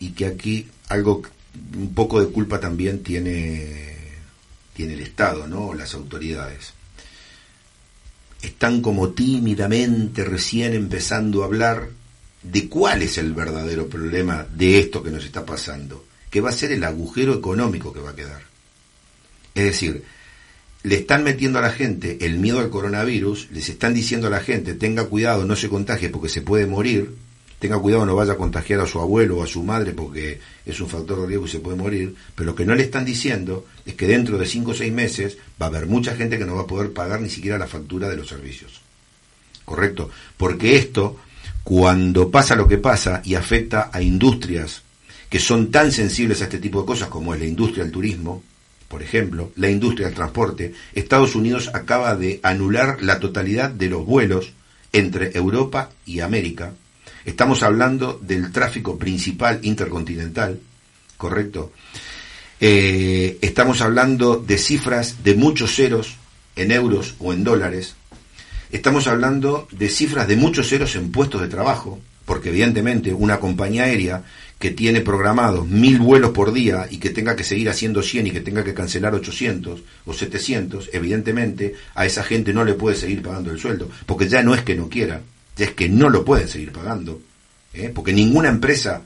[0.01, 1.20] y que aquí algo,
[1.77, 3.97] un poco de culpa también tiene,
[4.75, 5.75] tiene el Estado, ¿no?
[5.75, 6.75] Las autoridades
[8.43, 11.89] están como tímidamente recién empezando a hablar
[12.43, 16.53] de cuál es el verdadero problema de esto que nos está pasando, que va a
[16.53, 18.43] ser el agujero económico que va a quedar.
[19.55, 20.05] Es decir,
[20.83, 24.41] le están metiendo a la gente el miedo al coronavirus, les están diciendo a la
[24.41, 27.15] gente tenga cuidado, no se contagie porque se puede morir,
[27.59, 30.81] tenga cuidado, no vaya a contagiar a su abuelo o a su madre porque es
[30.81, 33.67] un factor de riesgo y se puede morir, pero lo que no le están diciendo
[33.85, 36.57] es que dentro de cinco o seis meses va a haber mucha gente que no
[36.57, 38.81] va a poder pagar ni siquiera la factura de los servicios.
[39.65, 40.11] ¿Correcto?
[40.37, 41.19] Porque esto,
[41.65, 44.83] cuando pasa lo que pasa y afecta a industrias
[45.29, 48.43] que son tan sensibles a este tipo de cosas como es la industria del turismo,
[48.89, 54.07] por ejemplo, la industria del transporte, Estados Unidos acaba de anular la totalidad de los
[54.07, 54.53] vuelos
[54.93, 56.73] entre Europa y América
[57.27, 60.61] Estamos hablando del tráfico principal intercontinental,
[61.16, 61.72] ¿correcto?
[62.61, 66.14] Eh, estamos hablando de cifras de muchos ceros
[66.55, 67.97] en euros o en dólares.
[68.70, 73.85] Estamos hablando de cifras de muchos ceros en puestos de trabajo, porque evidentemente una compañía
[73.85, 74.22] aérea
[74.61, 78.31] que tiene programados mil vuelos por día y que tenga que seguir haciendo 100 y
[78.31, 83.20] que tenga que cancelar 800 o 700, evidentemente a esa gente no le puede seguir
[83.20, 85.22] pagando el sueldo, porque ya no es que no quiera,
[85.59, 87.21] es que no lo pueden seguir pagando,
[87.73, 87.91] ¿eh?
[87.95, 89.03] porque ninguna empresa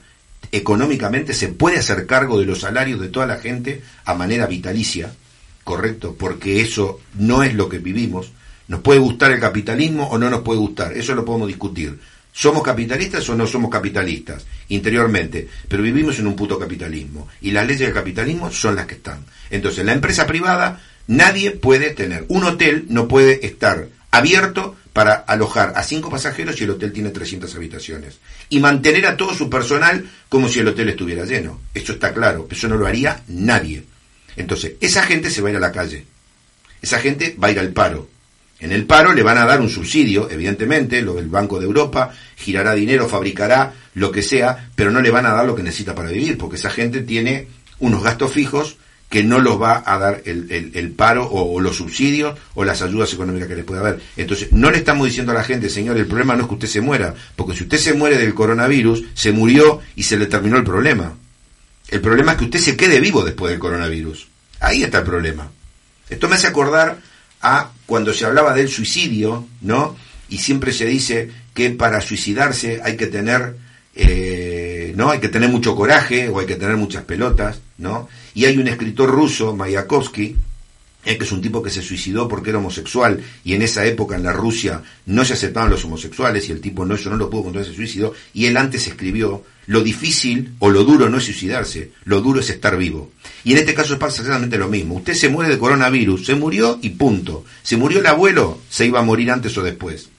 [0.51, 5.13] económicamente se puede hacer cargo de los salarios de toda la gente a manera vitalicia,
[5.63, 8.31] correcto, porque eso no es lo que vivimos.
[8.67, 11.97] Nos puede gustar el capitalismo o no nos puede gustar, eso lo podemos discutir.
[12.33, 15.49] ¿Somos capitalistas o no somos capitalistas interiormente?
[15.67, 19.25] Pero vivimos en un puto capitalismo y las leyes del capitalismo son las que están.
[19.49, 22.25] Entonces, la empresa privada nadie puede tener.
[22.29, 27.09] Un hotel no puede estar abierto para alojar a cinco pasajeros y el hotel tiene
[27.09, 28.19] 300 habitaciones.
[28.49, 31.61] Y mantener a todo su personal como si el hotel estuviera lleno.
[31.73, 33.83] Eso está claro, eso no lo haría nadie.
[34.35, 36.05] Entonces, esa gente se va a ir a la calle.
[36.81, 38.09] Esa gente va a ir al paro.
[38.59, 42.13] En el paro le van a dar un subsidio, evidentemente, lo del Banco de Europa,
[42.35, 45.95] girará dinero, fabricará lo que sea, pero no le van a dar lo que necesita
[45.95, 47.47] para vivir, porque esa gente tiene
[47.79, 48.77] unos gastos fijos
[49.11, 53.11] que no los va a dar el, el, paro o, los subsidios o las ayudas
[53.11, 53.99] económicas que les puede haber.
[54.15, 56.69] Entonces, no le estamos diciendo a la gente, señor, el problema no es que usted
[56.69, 60.55] se muera, porque si usted se muere del coronavirus, se murió y se le terminó
[60.55, 61.13] el problema.
[61.89, 64.29] El problema es que usted se quede vivo después del coronavirus.
[64.61, 65.51] Ahí está el problema.
[66.09, 66.97] Esto me hace acordar
[67.41, 69.97] a cuando se hablaba del suicidio, ¿no?
[70.29, 73.57] Y siempre se dice que para suicidarse hay que tener,
[73.93, 74.50] eh,
[74.95, 75.11] ¿no?
[75.11, 78.07] Hay que tener mucho coraje o hay que tener muchas pelotas, ¿no?
[78.33, 80.35] Y hay un escritor ruso, Mayakovsky,
[81.03, 84.15] eh, que es un tipo que se suicidó porque era homosexual y en esa época
[84.15, 87.27] en la Rusia no se aceptaban los homosexuales y el tipo no, eso no lo
[87.27, 91.23] pudo contra ese suicidio y él antes escribió lo difícil o lo duro no es
[91.23, 93.11] suicidarse, lo duro es estar vivo.
[93.43, 94.95] Y en este caso pasa exactamente lo mismo.
[94.95, 97.45] Usted se muere de coronavirus, se murió y punto.
[97.63, 100.09] Se murió el abuelo, se iba a morir antes o después.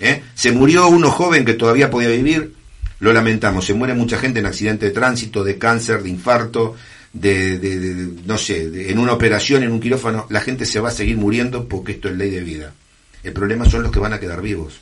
[0.00, 0.22] ¿Eh?
[0.34, 2.54] Se murió uno joven que todavía podía vivir,
[3.04, 3.66] lo lamentamos.
[3.66, 6.74] Se muere mucha gente en accidente de tránsito, de cáncer, de infarto,
[7.12, 11.16] de, no sé, en una operación, en un quirófano, la gente se va a seguir
[11.16, 12.72] muriendo porque esto es ley de vida.
[13.22, 14.80] El problema son los que van a quedar vivos.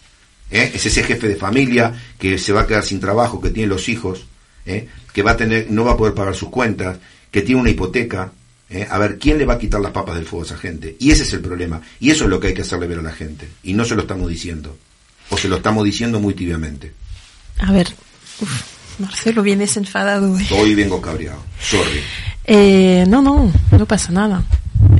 [0.50, 0.70] ¿eh?
[0.72, 3.88] Es ese jefe de familia que se va a quedar sin trabajo, que tiene los
[3.88, 4.24] hijos,
[4.64, 4.88] ¿eh?
[5.12, 6.98] que va a tener, no va a poder pagar sus cuentas,
[7.30, 8.32] que tiene una hipoteca.
[8.70, 8.86] ¿eh?
[8.88, 10.96] A ver, ¿quién le va a quitar las papas del fuego a esa gente?
[11.00, 11.82] Y ese es el problema.
[11.98, 13.48] Y eso es lo que hay que hacerle ver a la gente.
[13.64, 14.78] Y no se lo estamos diciendo.
[15.28, 16.92] O se lo estamos diciendo muy tibiamente.
[17.58, 17.94] A ver,
[18.42, 18.62] uf.
[18.98, 20.46] Marcelo, vienes enfadado hoy.
[20.50, 21.38] Hoy vengo cabreado.
[21.60, 22.00] Sorry.
[22.44, 24.42] Eh, no, no, no pasa nada.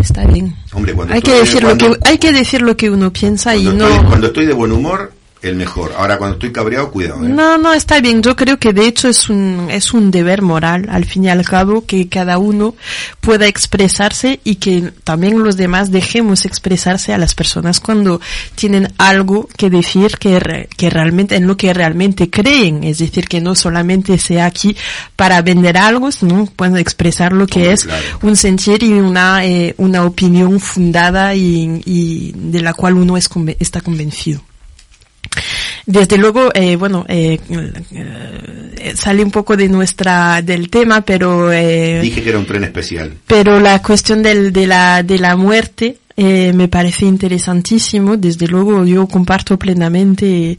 [0.00, 0.56] Está bien.
[0.72, 3.54] Hombre, cuando hay que decir cuando- lo que hay que decir lo que uno piensa
[3.54, 5.12] y no estoy- cuando estoy de buen humor,
[5.42, 5.92] el mejor.
[5.96, 7.24] Ahora, cuando estoy cabreado, cuidado.
[7.24, 7.28] ¿eh?
[7.28, 8.22] No, no, está bien.
[8.22, 11.44] Yo creo que de hecho es un, es un deber moral, al fin y al
[11.44, 12.74] cabo, que cada uno
[13.20, 18.20] pueda expresarse y que también los demás dejemos expresarse a las personas cuando
[18.54, 22.84] tienen algo que decir que, re- que realmente, en lo que realmente creen.
[22.84, 24.76] Es decir, que no solamente sea aquí
[25.16, 28.04] para vender algo, sino pueden expresar lo que Hombre, es claro.
[28.22, 33.28] un sentir y una, eh, una opinión fundada y, y de la cual uno es
[33.58, 34.40] está convencido.
[35.86, 37.38] Desde luego, eh, bueno, eh,
[37.94, 42.64] eh, sale un poco de nuestra del tema, pero eh, Dije que era un tren
[42.64, 43.12] especial.
[43.26, 48.16] pero la cuestión del, de la de la muerte eh, me parece interesantísimo.
[48.16, 50.58] Desde luego, yo comparto plenamente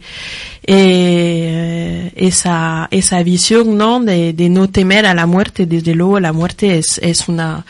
[0.65, 3.99] eh, esa esa visión, ¿no?
[3.99, 5.65] De, de no temer a la muerte.
[5.65, 7.65] Desde luego, la muerte es es una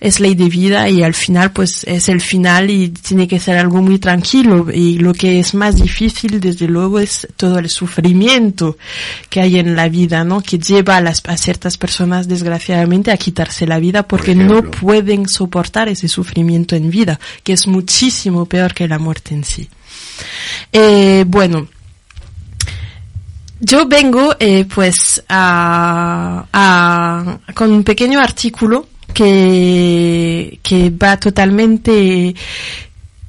[0.00, 3.58] es ley de vida y al final, pues es el final y tiene que ser
[3.58, 4.68] algo muy tranquilo.
[4.72, 8.78] Y lo que es más difícil, desde luego, es todo el sufrimiento
[9.28, 10.40] que hay en la vida, ¿no?
[10.40, 15.28] Que lleva a las a ciertas personas, desgraciadamente, a quitarse la vida porque no pueden
[15.28, 19.68] soportar ese sufrimiento en vida, que es muchísimo peor que la muerte en sí.
[20.72, 21.68] Eh, bueno,
[23.60, 32.34] yo vengo eh, pues a, a- con un pequeño artículo que, que va totalmente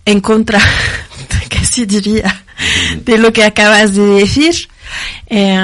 [0.05, 0.59] en contra,
[1.49, 2.43] casi diría,
[3.05, 4.55] de lo que acabas de decir.
[5.27, 5.57] Eh,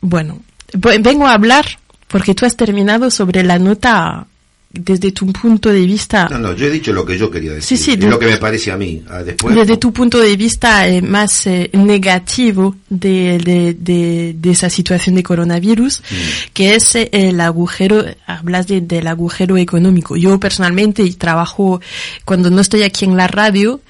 [0.00, 0.40] bueno,
[0.74, 1.66] vengo a hablar
[2.08, 4.26] porque tú has terminado sobre la nota
[4.74, 7.76] desde tu punto de vista No, no, yo he dicho lo que yo quería decir.
[7.76, 9.02] Sí, sí, de- lo que me parece a mí.
[9.08, 14.50] Ah, Después, desde tu punto de vista eh, más eh, negativo de, de, de, de
[14.50, 16.14] esa situación de coronavirus, Mm.
[16.54, 20.16] que es eh, el agujero, hablas de- del agujero económico.
[20.16, 21.80] Yo personalmente trabajo,
[22.24, 23.80] cuando no estoy aquí en la radio,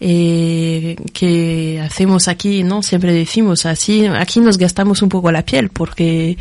[0.00, 2.82] eh, que hacemos aquí, ¿no?
[2.82, 6.36] Siempre decimos así, aquí nos gastamos un poco la piel, porque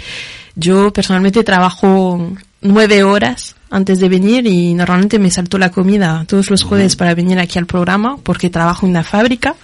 [0.55, 2.31] yo personalmente trabajo
[2.61, 7.15] nueve horas antes de venir y normalmente me salto la comida todos los jueves para
[7.15, 9.55] venir aquí al programa porque trabajo en una fábrica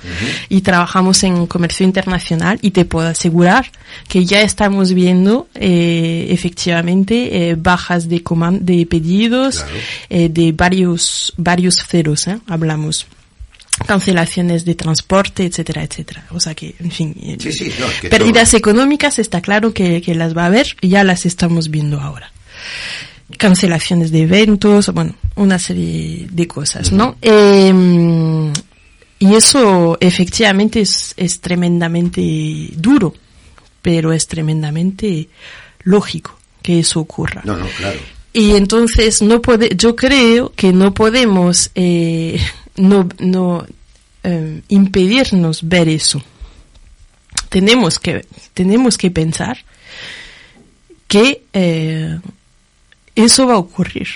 [0.50, 3.70] y trabajamos en comercio internacional y te puedo asegurar
[4.08, 8.24] que ya estamos viendo eh, efectivamente eh, bajas de
[8.62, 9.74] de pedidos Claro.
[10.10, 12.40] eh, de varios varios ceros ¿eh?
[12.48, 13.06] hablamos
[13.86, 16.26] cancelaciones de transporte, etcétera, etcétera.
[16.32, 20.16] O sea que, en fin, Sí, sí, no, que pérdidas económicas está claro que, que
[20.16, 22.32] las va a haber, ya las estamos viendo ahora.
[23.38, 27.18] Cancelaciones de eventos, bueno, una serie de cosas, ¿no?
[27.22, 28.52] Eh,
[29.20, 32.22] y eso efectivamente es, es tremendamente
[32.74, 33.14] duro,
[33.82, 35.28] pero es tremendamente
[35.84, 37.42] lógico que eso ocurra.
[37.44, 38.00] No, no, claro.
[38.34, 42.40] Y entonces no puede, yo creo que no podemos eh,
[42.76, 43.66] no, no
[44.24, 46.22] eh, impedirnos ver eso.
[47.50, 49.58] Tenemos que, tenemos que pensar
[51.08, 52.20] que eh,
[53.24, 54.08] eso va a ocurrir.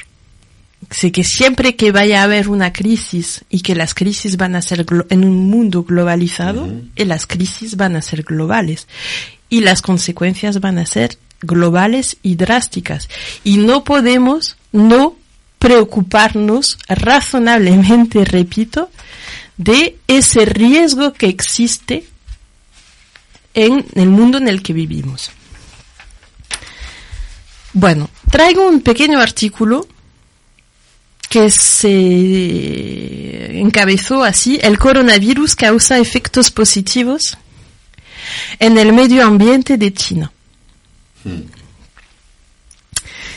[0.89, 4.61] Sé que siempre que vaya a haber una crisis y que las crisis van a
[4.61, 8.87] ser en un mundo globalizado, eh, las crisis van a ser globales
[9.49, 13.09] y las consecuencias van a ser globales y drásticas.
[13.43, 15.15] Y no podemos no
[15.59, 18.89] preocuparnos razonablemente, repito,
[19.57, 22.05] de ese riesgo que existe
[23.53, 25.31] en el mundo en el que vivimos.
[27.74, 29.88] Bueno, traigo un pequeño artículo
[31.30, 37.38] que se encabezó así, el coronavirus causa efectos positivos
[38.59, 40.32] en el medio ambiente de China.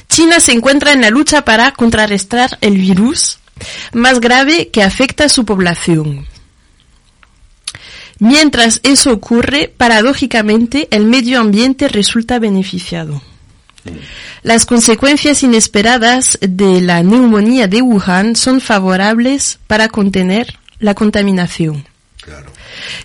[0.08, 3.38] China se encuentra en la lucha para contrarrestar el virus
[3.92, 6.26] más grave que afecta a su población.
[8.18, 13.22] Mientras eso ocurre, paradójicamente, el medio ambiente resulta beneficiado.
[14.42, 21.84] Las consecuencias inesperadas de la neumonía de Wuhan son favorables para contener la contaminación.
[22.20, 22.50] Claro.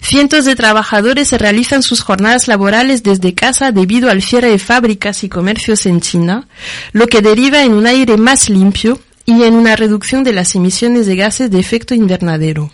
[0.01, 5.29] Cientos de trabajadores realizan sus jornadas laborales desde casa debido al cierre de fábricas y
[5.29, 6.47] comercios en China,
[6.93, 11.05] lo que deriva en un aire más limpio y en una reducción de las emisiones
[11.05, 12.71] de gases de efecto invernadero.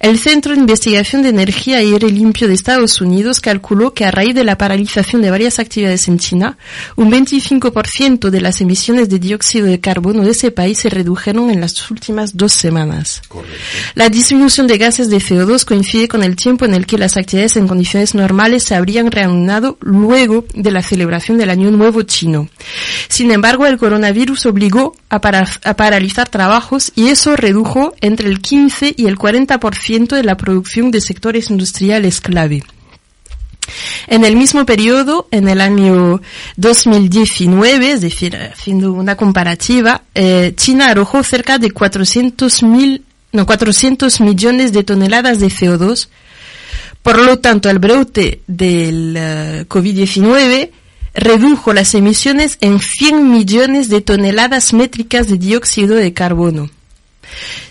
[0.00, 4.10] El Centro de Investigación de Energía y Aire Limpio de Estados Unidos calculó que a
[4.10, 6.56] raíz de la paralización de varias actividades en China,
[6.96, 11.60] un 25% de las emisiones de dióxido de carbono de ese país se redujeron en
[11.60, 13.22] las últimas dos semanas.
[13.28, 13.56] Correcto.
[13.94, 17.56] La disminución de gases de CO2 coincide con el tiempo en el que las actividades
[17.56, 22.48] en condiciones normales se habrían reanudado luego de la celebración del Año Nuevo chino.
[23.08, 28.40] Sin embargo, el coronavirus obligó a, para- a paralizar trabajos y eso redujo entre el
[28.40, 32.62] 15 y el 40% de la producción de sectores industriales clave.
[34.08, 36.20] En el mismo periodo, en el año
[36.56, 44.20] 2019, es decir, haciendo una comparativa, eh, China arrojó cerca de 400 mil, no, 400
[44.20, 46.08] millones de toneladas de CO2.
[47.02, 50.70] Por lo tanto, el brote del eh, COVID-19
[51.14, 56.70] redujo las emisiones en 100 millones de toneladas métricas de dióxido de carbono.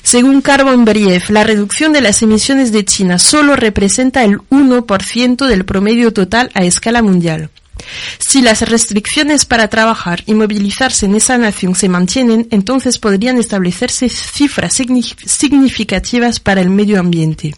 [0.04, 5.64] Según Carbon Brief, la reducción de las emisiones de China solo representa el 1% del
[5.66, 7.49] promedio total a escala mundial.
[8.20, 14.10] Si las restricciones para trabajar y movilizarse en esa nación se mantienen, entonces podrían establecerse
[14.10, 17.56] cifras signi- significativas para el medio ambiente.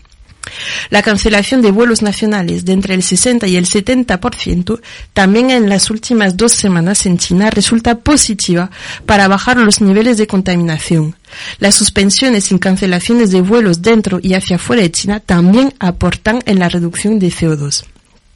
[0.89, 4.81] La cancelación de vuelos nacionales de entre el 60 y el 70%
[5.13, 8.69] también en las últimas dos semanas en China resulta positiva
[9.05, 11.15] para bajar los niveles de contaminación.
[11.59, 16.59] Las suspensiones y cancelaciones de vuelos dentro y hacia fuera de China también aportan en
[16.59, 17.85] la reducción de CO2.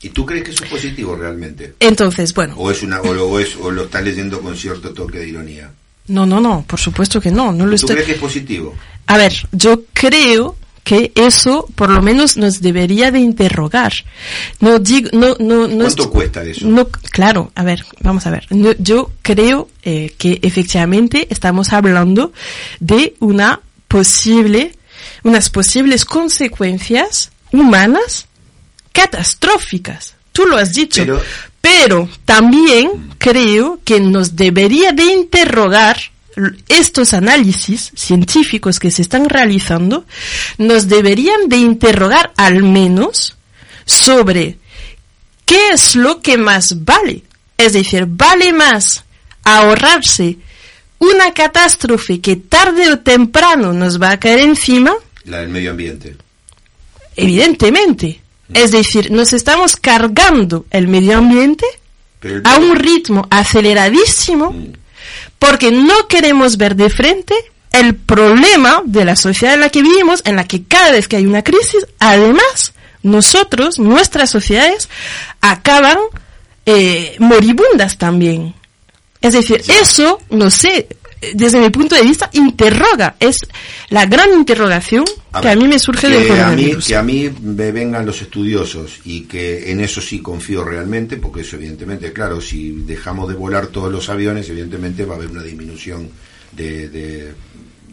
[0.01, 1.74] ¿Y tú crees que eso es positivo realmente?
[1.80, 5.20] Entonces, bueno, ¿O, es una, o, lo, es, o lo estás leyendo con cierto toque
[5.20, 5.72] de ironía?
[6.08, 7.95] no, no, no, por supuesto que no, no lo ¿Tú estoy...
[7.95, 8.76] crees que es positivo?
[9.08, 10.55] A ver, yo creo
[10.88, 13.91] que eso por lo menos nos debería de interrogar.
[14.61, 16.65] No digo, no, no, no ¿Cuánto est- cuesta eso?
[16.65, 18.47] No, claro, a ver, vamos a ver.
[18.51, 22.31] No, yo creo eh, que efectivamente estamos hablando
[22.79, 23.59] de una
[23.89, 24.71] posible,
[25.23, 28.27] unas posibles consecuencias humanas
[28.93, 30.15] catastróficas.
[30.31, 31.01] Tú lo has dicho.
[31.01, 31.21] Pero-
[31.59, 35.97] Pero también creo que nos debería de interrogar
[36.67, 40.05] estos análisis científicos que se están realizando,
[40.57, 43.35] nos deberían de interrogar al menos
[43.85, 44.57] sobre
[45.45, 47.23] qué es lo que más vale.
[47.57, 49.03] Es decir, vale más
[49.43, 50.38] ahorrarse
[50.99, 54.93] una catástrofe que tarde o temprano nos va a caer encima,
[55.25, 56.15] La del medio ambiente.
[57.15, 58.21] evidentemente.
[58.53, 61.65] Es decir, nos estamos cargando el medio ambiente
[62.21, 64.73] el- a un ritmo aceleradísimo Mm.
[65.39, 67.36] Porque no queremos ver de frente
[67.72, 71.18] el problema de la sociedad en la que vivimos, en la que cada vez que
[71.18, 74.89] hay una crisis, además, nosotros, nuestras sociedades,
[75.41, 75.97] acaban
[76.66, 78.55] eh, moribundas también.
[79.22, 80.88] Es decir, eso, no sé,
[81.34, 83.38] desde mi punto de vista, interroga, es
[83.89, 86.88] la gran interrogación A que ver, a mí me surge del que a mí, coronavirus.
[86.88, 91.41] que a mí me vengan los estudiosos y que en eso sí confío realmente, porque
[91.41, 95.43] eso evidentemente, claro, si dejamos de volar todos los aviones, evidentemente va a haber una
[95.43, 96.09] disminución
[96.51, 97.34] de, de-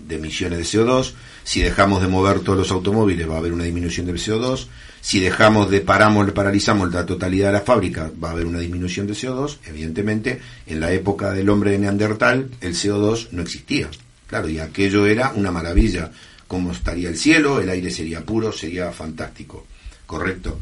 [0.07, 1.13] de emisiones de CO2,
[1.45, 4.67] si dejamos de mover todos los automóviles va a haber una disminución de CO2,
[5.05, 9.07] si dejamos de paramos, paralizamos la totalidad de la fábrica va a haber una disminución
[9.07, 13.91] de CO2, evidentemente en la época del hombre de Neandertal el CO2 no existía.
[14.27, 16.11] Claro, y aquello era una maravilla.
[16.49, 19.67] Cómo estaría el cielo, el aire sería puro, sería fantástico.
[20.07, 20.59] Correcto.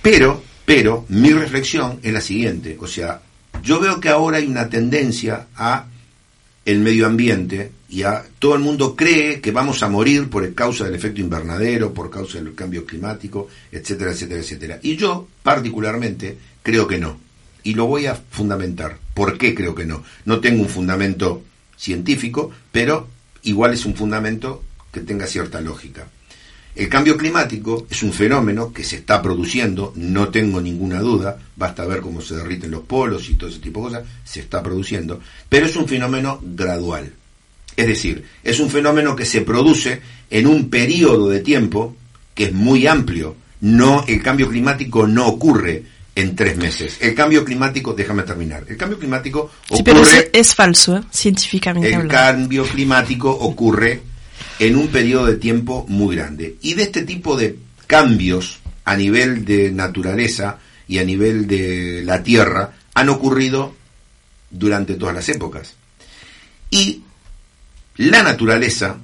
[0.00, 2.78] Pero, pero, mi reflexión es la siguiente.
[2.80, 3.20] O sea,
[3.62, 5.84] yo veo que ahora hay una tendencia a
[6.64, 10.84] el medio ambiente y a todo el mundo cree que vamos a morir por causa
[10.84, 14.78] del efecto invernadero, por causa del cambio climático, etcétera, etcétera, etcétera.
[14.82, 17.18] Y yo, particularmente, creo que no.
[17.64, 18.98] Y lo voy a fundamentar.
[19.14, 20.04] ¿Por qué creo que no?
[20.24, 21.42] No tengo un fundamento
[21.76, 23.08] científico, pero
[23.42, 26.08] igual es un fundamento que tenga cierta lógica.
[26.74, 31.84] El cambio climático es un fenómeno que se está produciendo, no tengo ninguna duda, basta
[31.84, 35.20] ver cómo se derriten los polos y todo ese tipo de cosas, se está produciendo,
[35.50, 37.12] pero es un fenómeno gradual.
[37.76, 40.00] Es decir, es un fenómeno que se produce
[40.30, 41.94] en un periodo de tiempo
[42.34, 43.36] que es muy amplio.
[43.60, 45.82] No, el cambio climático no ocurre
[46.14, 46.96] en tres meses.
[47.00, 51.02] El cambio climático, déjame terminar, el cambio climático Sí, pero ocurre es, es falso, ¿eh?
[51.10, 52.14] científicamente el hablando.
[52.14, 54.00] cambio climático ocurre
[54.62, 56.56] en un periodo de tiempo muy grande.
[56.62, 57.58] Y de este tipo de
[57.88, 63.74] cambios a nivel de naturaleza y a nivel de la Tierra han ocurrido
[64.52, 65.74] durante todas las épocas.
[66.70, 67.02] Y
[67.96, 68.98] la naturaleza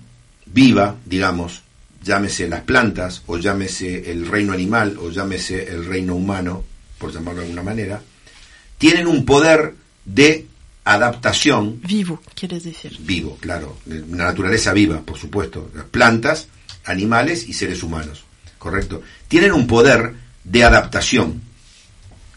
[0.47, 1.63] viva, digamos,
[2.05, 6.63] llámese las plantas o llámese el reino animal o llámese el reino humano,
[6.99, 8.01] por llamarlo de alguna manera,
[8.79, 10.47] tienen un poder de
[10.89, 11.81] adaptación.
[11.83, 12.97] Vivo, quieres decir.
[13.01, 16.49] vivo, claro, la naturaleza viva, por supuesto, las plantas,
[16.85, 18.25] animales y seres humanos,
[18.59, 20.15] correcto, tienen un poder
[20.45, 21.43] de adaptación,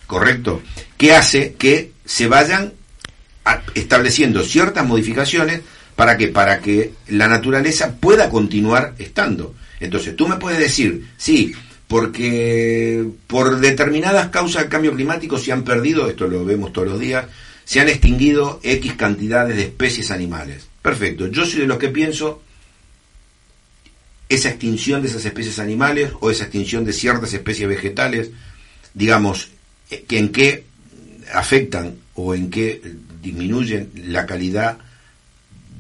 [0.06, 0.62] correcto,
[0.98, 2.74] que hace que se vayan
[3.74, 5.62] estableciendo ciertas modificaciones
[5.96, 9.56] para que para que la naturaleza pueda continuar estando.
[9.80, 11.54] Entonces, tú me puedes decir, sí,
[11.88, 17.00] porque por determinadas causas del cambio climático se han perdido, esto lo vemos todos los
[17.00, 17.26] días,
[17.72, 20.68] se han extinguido X cantidades de especies animales.
[20.82, 22.42] Perfecto, yo soy de los que pienso
[24.28, 28.32] esa extinción de esas especies animales o esa extinción de ciertas especies vegetales,
[28.94, 29.52] digamos,
[29.90, 30.66] en qué
[31.34, 32.82] afectan o en qué
[33.22, 34.80] disminuyen la calidad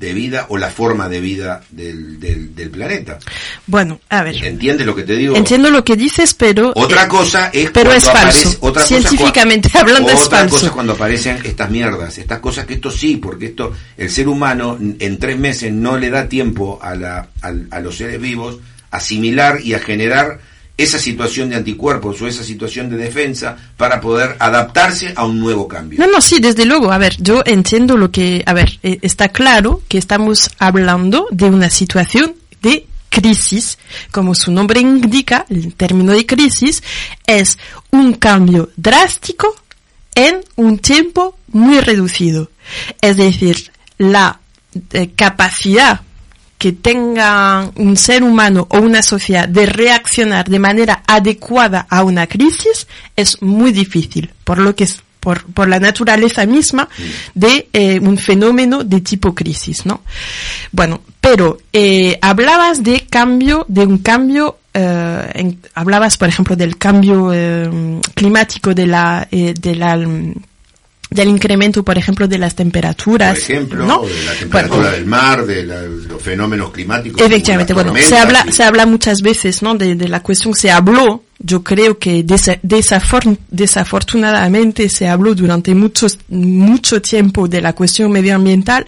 [0.01, 3.19] de vida o la forma de vida del, del, del planeta.
[3.67, 4.43] Bueno, a ver.
[4.43, 5.35] ¿Entiendes lo que te digo?
[5.35, 6.73] Entiendo lo que dices, pero...
[6.75, 8.49] Otra eh, cosa es pero es falso.
[8.49, 10.55] aparece- otra cosa es Científicamente cua- hablando es otra falso.
[10.55, 14.27] cosa es cuando aparecen estas mierdas, estas cosas que esto sí, porque esto el ser
[14.27, 18.57] humano en tres meses no le da tiempo a, la, al- a los seres vivos
[18.89, 20.39] a asimilar y a generar
[20.83, 25.67] esa situación de anticuerpos o esa situación de defensa para poder adaptarse a un nuevo
[25.67, 25.99] cambio.
[25.99, 26.91] No, no, sí, desde luego.
[26.91, 31.45] A ver, yo entiendo lo que, a ver, eh, está claro que estamos hablando de
[31.45, 33.77] una situación de crisis.
[34.11, 36.81] Como su nombre indica, el término de crisis
[37.27, 37.57] es
[37.91, 39.55] un cambio drástico
[40.15, 42.49] en un tiempo muy reducido.
[43.01, 44.39] Es decir, la
[44.93, 46.01] eh, capacidad
[46.61, 52.27] que tenga un ser humano o una sociedad de reaccionar de manera adecuada a una
[52.27, 52.85] crisis
[53.15, 56.87] es muy difícil, por lo que es por, por la naturaleza misma
[57.33, 60.01] de eh, un fenómeno de tipo crisis, ¿no?
[60.71, 67.33] Bueno, pero eh, hablabas de cambio, de un cambio, eh, hablabas, por ejemplo, del cambio
[67.33, 69.97] eh, climático de la, eh, de la
[71.11, 74.01] del incremento, por ejemplo, de las temperaturas, Por ejemplo, ¿no?
[74.03, 77.21] de la temperatura Bueno, del mar, de la- los fenómenos climáticos.
[77.21, 79.75] Efectivamente, bueno, se habla, y- se habla muchas veces, ¿no?
[79.75, 85.75] De, de la cuestión, se habló, yo creo que desa- desafor- desafortunadamente se habló durante
[85.75, 88.87] muchos, mucho tiempo de la cuestión medioambiental,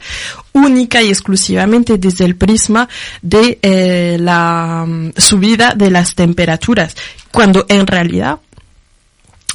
[0.53, 2.87] única y exclusivamente desde el prisma
[3.21, 6.95] de eh, la mm, subida de las temperaturas,
[7.31, 8.39] cuando en realidad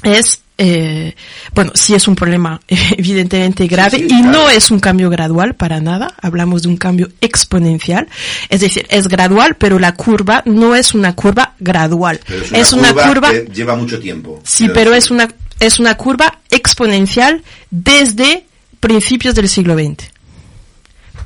[0.03, 1.15] es eh,
[1.55, 4.31] bueno, sí es un problema evidentemente grave sí, y claro.
[4.33, 8.09] no es un cambio gradual para nada, hablamos de un cambio exponencial,
[8.49, 12.21] es decir, es gradual, pero la curva no es una curva gradual,
[12.53, 14.41] es una, curva, que lleva mucho tiempo.
[14.45, 15.29] sí, pero es una
[15.61, 18.45] es una curva exponencial desde
[18.81, 20.11] principios del siglo XX.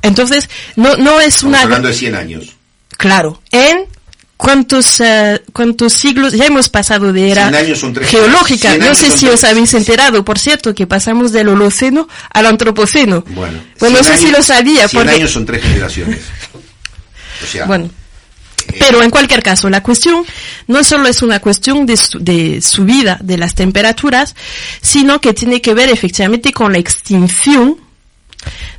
[0.03, 2.55] Entonces, no no es Estamos una hablando de 100 años.
[2.97, 3.87] Claro, en
[4.43, 8.71] cuántos eh, cuántos siglos ya hemos pasado de era 100 años son tres- geológica.
[8.71, 13.23] 100 No sé si os habéis enterado, por cierto, que pasamos del Holoceno al Antropoceno.
[13.29, 16.19] Bueno, Bueno, no 100 sé si años- lo sabía, 100 porque años son tres generaciones.
[17.41, 17.89] O sea, bueno.
[18.79, 20.25] Pero en cualquier caso, la cuestión
[20.67, 24.35] no solo es una cuestión de, su- de subida de las temperaturas,
[24.81, 27.77] sino que tiene que ver efectivamente con la extinción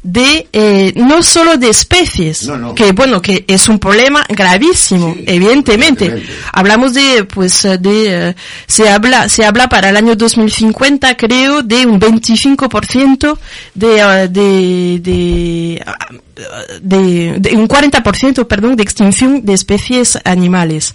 [0.03, 2.75] de eh, no solo de especies, No, no.
[2.75, 6.07] que bueno, que es un problema gravísimo, Sí, evidentemente.
[6.07, 6.43] evidentemente.
[6.53, 8.37] Hablamos de, pues, eh, de, eh,
[8.67, 13.39] se habla, se habla para el año 2050, creo, de un 25%
[13.75, 15.97] de, eh, de, de, ah,
[16.81, 20.95] de, de un 40%, perdón, de extinción de especies animales.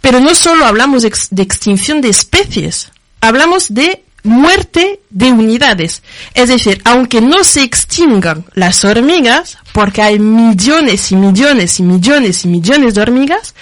[0.00, 6.02] Pero no solo hablamos de, ex- de extinción de especies, hablamos de muerte de unidades.
[6.34, 12.44] Es decir, aunque no se extingan las hormigas, porque hay millones y millones y millones
[12.44, 13.54] y millones de hormigas,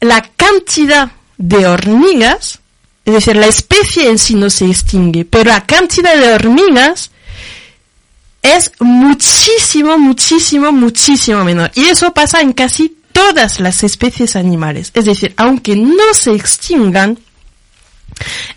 [0.00, 2.60] la cantidad de hormigas,
[3.04, 7.10] es decir, la especie en sí no se extingue, pero la cantidad de hormigas
[8.42, 11.70] es muchísimo, muchísimo, muchísimo menor.
[11.74, 14.90] Y eso pasa en casi todas las especies animales.
[14.94, 17.18] Es decir, aunque no se extingan,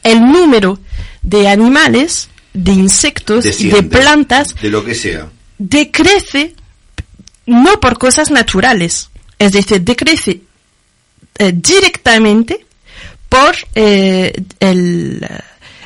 [0.04, 0.80] el número
[1.22, 5.28] de animales, de insectos de plantas De lo que sea.
[5.58, 6.56] decrece
[7.46, 10.42] no por cosas naturales, es decir, decrece
[11.38, 12.66] eh, directamente
[13.30, 15.26] por eh, el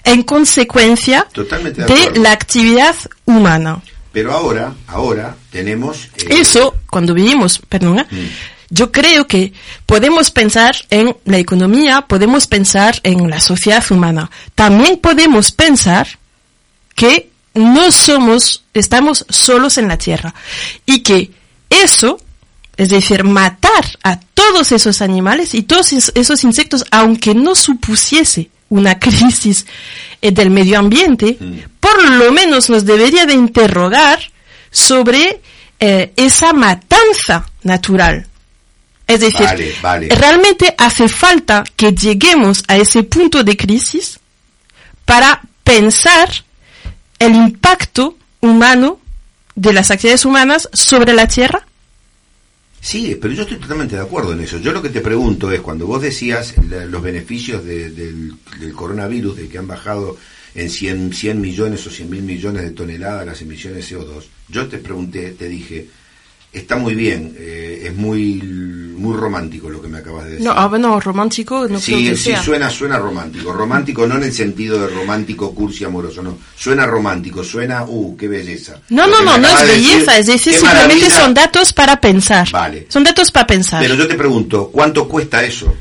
[0.03, 2.95] en consecuencia Totalmente de la actividad
[3.25, 3.81] humana.
[4.11, 6.09] Pero ahora, ahora tenemos...
[6.17, 8.25] eh, Eso, cuando vivimos, perdona, Mm.
[8.73, 9.51] Yo creo que
[9.85, 14.31] podemos pensar en la economía, podemos pensar en la sociedad humana.
[14.55, 16.07] También podemos pensar
[16.95, 20.33] que no somos, estamos solos en la Tierra.
[20.85, 21.31] Y que
[21.69, 22.17] eso,
[22.77, 28.49] es decir, matar a todos esos animales y todos es- esos insectos, aunque no supusiese
[28.69, 29.65] una crisis
[30.21, 31.37] eh, del medio ambiente,
[31.81, 34.19] por lo menos nos debería de interrogar
[34.71, 35.41] sobre
[35.77, 38.27] eh, esa matanza natural.
[39.13, 40.07] Es decir, Vale, vale.
[40.09, 44.19] realmente hace falta que lleguemos a ese punto de crisis
[45.05, 46.29] para pensar
[47.19, 48.99] el impacto humano
[49.55, 51.65] de las actividades humanas sobre la Tierra.
[52.79, 54.57] Sí, pero yo estoy totalmente de acuerdo en eso.
[54.57, 58.73] Yo lo que te pregunto es, cuando vos decías la- los beneficios de- del, del
[58.73, 60.17] coronavirus, de que han bajado
[60.55, 64.67] en 100, 100 millones o 100 mil millones de toneladas las emisiones de CO2, yo
[64.67, 65.87] te pregunté, te dije,
[66.53, 70.45] está muy bien, eh, es muy, muy romántico lo que me acabas de decir.
[70.45, 72.43] No, ah, no, romántico no creo Sí, que sí sea.
[72.43, 73.51] suena, suena romántico.
[73.53, 76.37] Romántico no en el sentido de romántico, cursi, amoroso, no.
[76.55, 78.79] Suena romántico, suena, uh, qué belleza.
[78.89, 81.19] No, Lo no, no, no es decir, belleza, es decir, simplemente maravilla.
[81.19, 82.49] son datos para pensar.
[82.51, 82.85] Vale.
[82.89, 83.81] Son datos para pensar.
[83.81, 85.73] Pero yo te pregunto, ¿cuánto cuesta eso?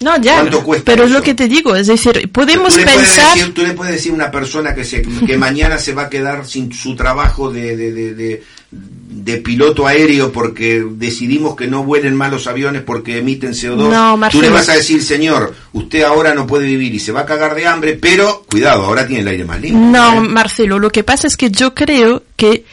[0.00, 0.34] No, ya.
[0.34, 3.36] ¿cuánto cuesta pero es lo que te digo, es decir, podemos tú pensar.
[3.36, 6.10] decir, tú le puedes decir a una persona que se que mañana se va a
[6.10, 12.30] quedar sin su trabajo de, de, de, piloto aéreo porque decidimos que no vuelen más
[12.30, 13.88] los aviones porque emiten CO2.
[13.88, 14.42] No, tú Marcelo.
[14.42, 17.54] le vas a decir, señor, usted ahora no puede vivir y se va a cagar
[17.54, 19.80] de hambre, pero cuidado, ahora tiene el aire más limpio.
[19.80, 20.20] No, ¿eh?
[20.20, 22.64] Marcelo, lo que pasa es que yo creo que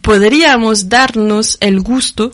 [0.00, 2.32] podríamos darnos el gusto.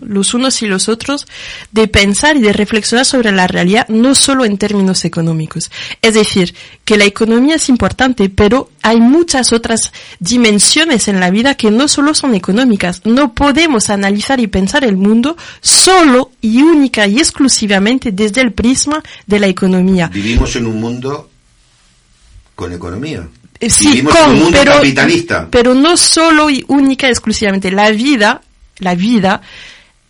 [0.00, 1.26] Los unos y los otros
[1.72, 5.70] de pensar y de reflexionar sobre la realidad no solo en términos económicos.
[6.02, 6.54] Es decir,
[6.84, 11.88] que la economía es importante, pero hay muchas otras dimensiones en la vida que no
[11.88, 13.02] solo son económicas.
[13.04, 19.02] No podemos analizar y pensar el mundo solo y única y exclusivamente desde el prisma
[19.26, 20.08] de la economía.
[20.12, 21.30] Vivimos en un mundo
[22.54, 23.28] con economía.
[23.58, 25.48] Eh, Sí, con, pero, capitalista.
[25.50, 27.70] pero no solo y única exclusivamente.
[27.70, 28.42] La vida,
[28.78, 29.40] la vida,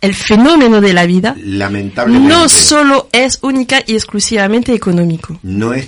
[0.01, 2.29] el fenómeno de la vida, Lamentablemente.
[2.29, 5.39] no solo es única y exclusivamente económico.
[5.43, 5.87] no es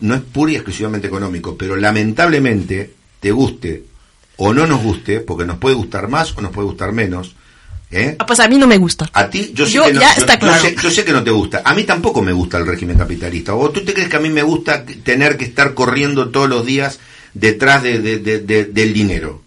[0.00, 3.84] no es pura y exclusivamente económico, pero lamentablemente te guste
[4.36, 7.34] o no nos guste, porque nos puede gustar más o nos puede gustar menos,
[7.90, 8.16] ¿eh?
[8.18, 9.08] Ah, pues a mí no me gusta.
[9.12, 10.62] A ti, yo sé Yo- que no, ya yo- está yo claro.
[10.62, 11.60] sé, yo sé que no te gusta.
[11.64, 13.54] A mí tampoco me gusta el régimen capitalista.
[13.54, 16.64] ¿O tú te crees que a mí me gusta tener que estar corriendo todos los
[16.64, 16.98] días
[17.34, 19.42] detrás de- de- de- de- del dinero?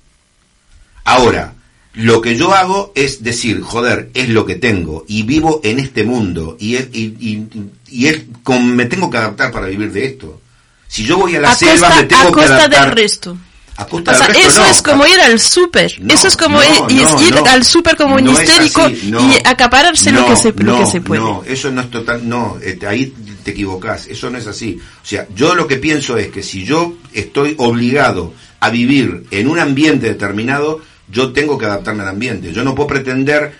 [1.03, 1.54] Ahora,
[1.95, 6.03] lo que yo hago es decir, joder, es lo que tengo y vivo en este
[6.03, 7.47] mundo y es, y, y-
[7.89, 10.41] y es como me tengo que adaptar para vivir de esto.
[10.87, 12.85] Si yo voy a la A selva costa, me tengo a que costa adaptar.
[12.87, 13.37] del resto.
[13.77, 14.65] A costa O del sea, resto, eso no.
[14.67, 15.95] es como ir al súper.
[16.01, 19.11] No, eso es como no, ir, no, ir al súper como un es histérico así,
[19.13, 21.21] y acapararse lo, que se, lo que se puede.
[21.21, 24.79] No, eso no es total, no, eh, ahí te equivocás, eso no es así.
[25.03, 29.47] O sea, yo lo que pienso es que si yo estoy obligado a vivir en
[29.47, 32.51] un ambiente determinado, yo tengo que adaptarme al ambiente.
[32.51, 33.53] Yo no puedo pretender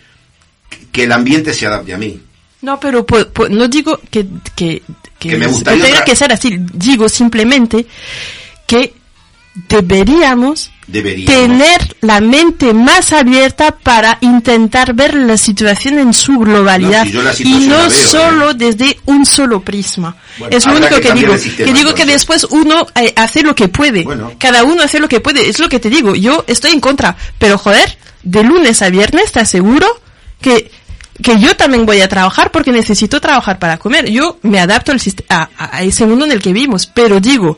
[0.91, 2.19] que el ambiente se adapte a mí.
[2.61, 4.25] No, pero po- po- no digo que,
[4.55, 4.81] que,
[5.19, 6.57] que, Que me gustaría que ser así.
[6.73, 7.85] Digo simplemente
[8.65, 8.93] que
[9.69, 11.33] deberíamos Deberíamos.
[11.33, 17.43] tener la mente más abierta para intentar ver la situación en su globalidad No, si
[17.43, 20.15] y no veo, solo desde un solo prisma.
[20.37, 21.37] Bueno, es lo único que digo.
[21.37, 24.03] sistema, que digo que después uno eh, hace lo que puede.
[24.03, 24.33] Bueno.
[24.37, 25.49] Cada uno hace lo que puede.
[25.49, 26.13] Es lo que te digo.
[26.15, 27.15] Yo estoy en contra.
[27.39, 29.87] Pero joder, de lunes a viernes te aseguro
[30.41, 30.71] que
[31.23, 34.09] que yo también voy a trabajar porque necesito trabajar para comer.
[34.11, 34.99] Yo me adapto al
[35.29, 37.57] a- a ese mundo en el que vivimos, pero digo,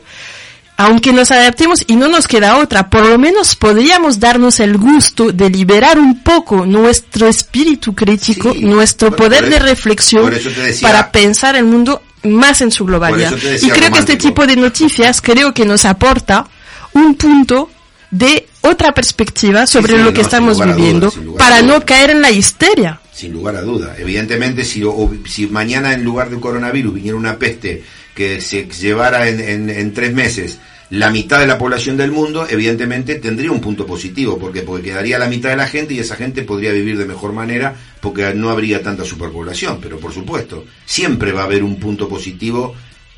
[0.78, 5.32] aunque nos adaptemos y no nos queda otra, por lo menos podríamos darnos el gusto
[5.32, 11.56] de liberar un poco nuestro espíritu crítico, Sí, nuestro poder de reflexión decía- para pensar
[11.56, 13.32] el mundo más en su globalidad.
[13.60, 16.46] Y creo que este tipo de noticias creo que nos aporta
[16.94, 17.70] un punto
[18.10, 23.00] de otra perspectiva sobre sí, lo que estamos viviendo para no caer en la histeria.
[23.12, 23.96] Sin lugar a duda.
[23.98, 27.82] Evidentemente, si, o- si mañana en lugar del coronavirus viniera una peste
[28.18, 30.58] que se llevara en, en- en tres meses
[30.90, 34.38] la mitad de la población del mundo, evidentemente tendría un punto positivo.
[34.38, 34.62] ¿Por qué?
[34.62, 37.74] Porque quedaría la mitad de la gente y esa gente podría vivir de mejor manera
[38.00, 39.80] porque no habría tanta superpoblación.
[39.82, 42.74] Pero por supuesto, siempre va a haber un punto positivo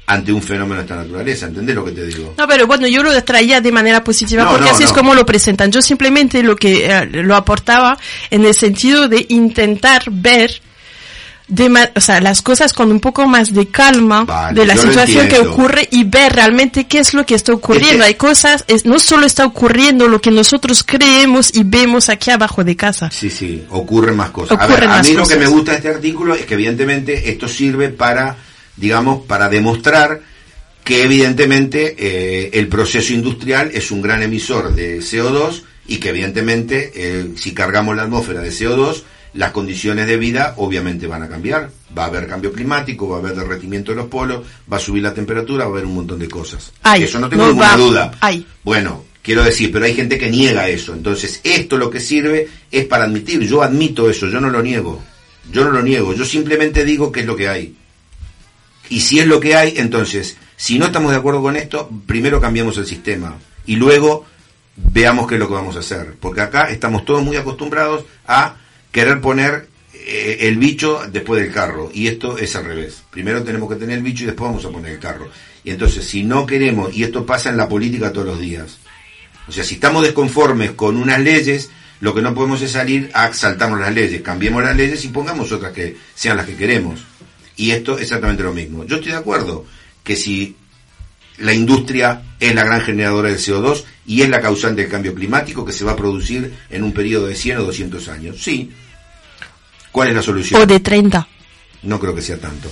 [0.07, 1.46] ante un fenómeno de esta naturaleza.
[1.46, 2.34] ¿Entendés lo que te digo?
[2.36, 4.96] No, pero bueno, yo lo traía de manera positiva No, porque no, así es no.
[4.96, 5.70] como lo presentan.
[5.70, 7.96] Yo simplemente lo que eh, lo aportaba
[8.32, 10.61] en el sentido de intentar ver
[11.51, 14.76] de ma- o sea, las cosas con un poco más de calma Vale, de la
[14.76, 17.96] situación que ocurre y ver realmente qué es lo que está ocurriendo.
[17.96, 22.30] Este- Hay cosas, es, no solo está ocurriendo lo que nosotros creemos y vemos aquí
[22.30, 23.11] abajo de casa.
[23.11, 24.59] Sí, sí, ocurren más cosas.
[24.59, 27.46] a ver, a mí lo que me gusta de este artículo es que evidentemente esto
[27.48, 28.36] sirve para,
[28.76, 30.20] digamos, para demostrar
[30.84, 36.92] que evidentemente eh, el proceso industrial es un gran emisor de CO2 y que evidentemente
[36.94, 39.03] eh, si cargamos la atmósfera de CO2
[39.35, 41.70] las condiciones de vida obviamente van a cambiar.
[41.97, 45.03] Va a haber cambio climático, va a haber derretimiento de los polos, va a subir
[45.03, 46.72] la temperatura, va a haber un montón de cosas.
[47.05, 48.12] Eso no tengo no ninguna va- duda.
[48.64, 50.93] Bueno, quiero decir, pero hay gente que niega eso.
[50.95, 53.41] Entonces, esto lo que sirve es para admitir.
[53.47, 55.03] Yo admito eso, yo no lo niego.
[55.53, 57.74] Yo no lo niego, yo simplemente digo que es lo que hay.
[58.89, 62.41] Y si es lo que hay, entonces, si no estamos de acuerdo con esto, primero
[62.41, 64.26] cambiamos el sistema y luego
[64.76, 66.14] veamos qué es lo que vamos a hacer.
[66.20, 68.57] Porque acá estamos todos muy acostumbrados a
[68.93, 71.91] querer poner eh, el bicho después del carro.
[71.93, 73.03] Y esto es al revés.
[73.11, 75.28] Primero tenemos que tener el bicho y después vamos a poner el carro.
[75.64, 78.78] Y entonces, si no queremos, y esto pasa en la política todos los días,
[79.47, 81.70] o sea, si estamos desconformes con unas leyes,
[82.01, 84.22] Lo que no podemos es salir a saltarnos las leyes.
[84.22, 87.01] Cambiemos las leyes y pongamos otras que sean las que queremos.
[87.57, 88.84] Y esto es exactamente lo mismo.
[88.86, 89.66] Yo estoy de acuerdo
[90.03, 90.57] que si
[91.41, 95.64] la industria es la gran generadora del CO2 y es la causante del cambio climático
[95.64, 98.36] que se va a producir en un periodo de 100 o 200 años.
[98.43, 98.70] Sí.
[99.93, 100.61] ¿Cuál es la solución?
[100.62, 101.26] O de 30.
[101.82, 102.70] No creo que sea tanto.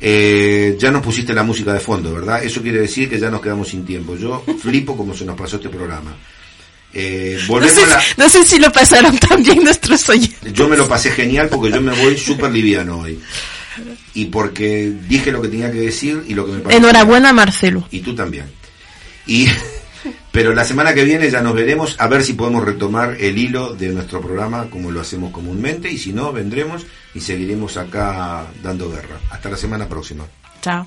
[0.00, 2.44] Eh, ya nos pusiste la música de fondo, ¿verdad?
[2.44, 4.16] Eso quiere decir que ya nos quedamos sin tiempo.
[4.16, 6.14] Yo flipo como se nos pasó este programa.
[6.92, 8.02] Eh, No volvemos sé, a la...
[8.18, 10.52] no sé si lo pasaron también nuestros oyentes.
[10.52, 13.18] Yo me lo pasé genial porque yo me voy súper liviano hoy.
[14.14, 16.78] Y porque dije lo que tenía que decir y lo que me pareció.
[16.78, 17.86] Enhorabuena, Marcelo.
[17.90, 18.46] Y tú también.
[19.26, 19.48] Y,
[20.32, 23.74] pero la semana que viene ya nos veremos a ver si podemos retomar el hilo
[23.74, 25.90] de nuestro programa como lo hacemos comúnmente.
[25.90, 29.18] Y si no, vendremos y seguiremos acá dando guerra.
[29.30, 30.24] Hasta la semana próxima.
[30.60, 30.86] Chao.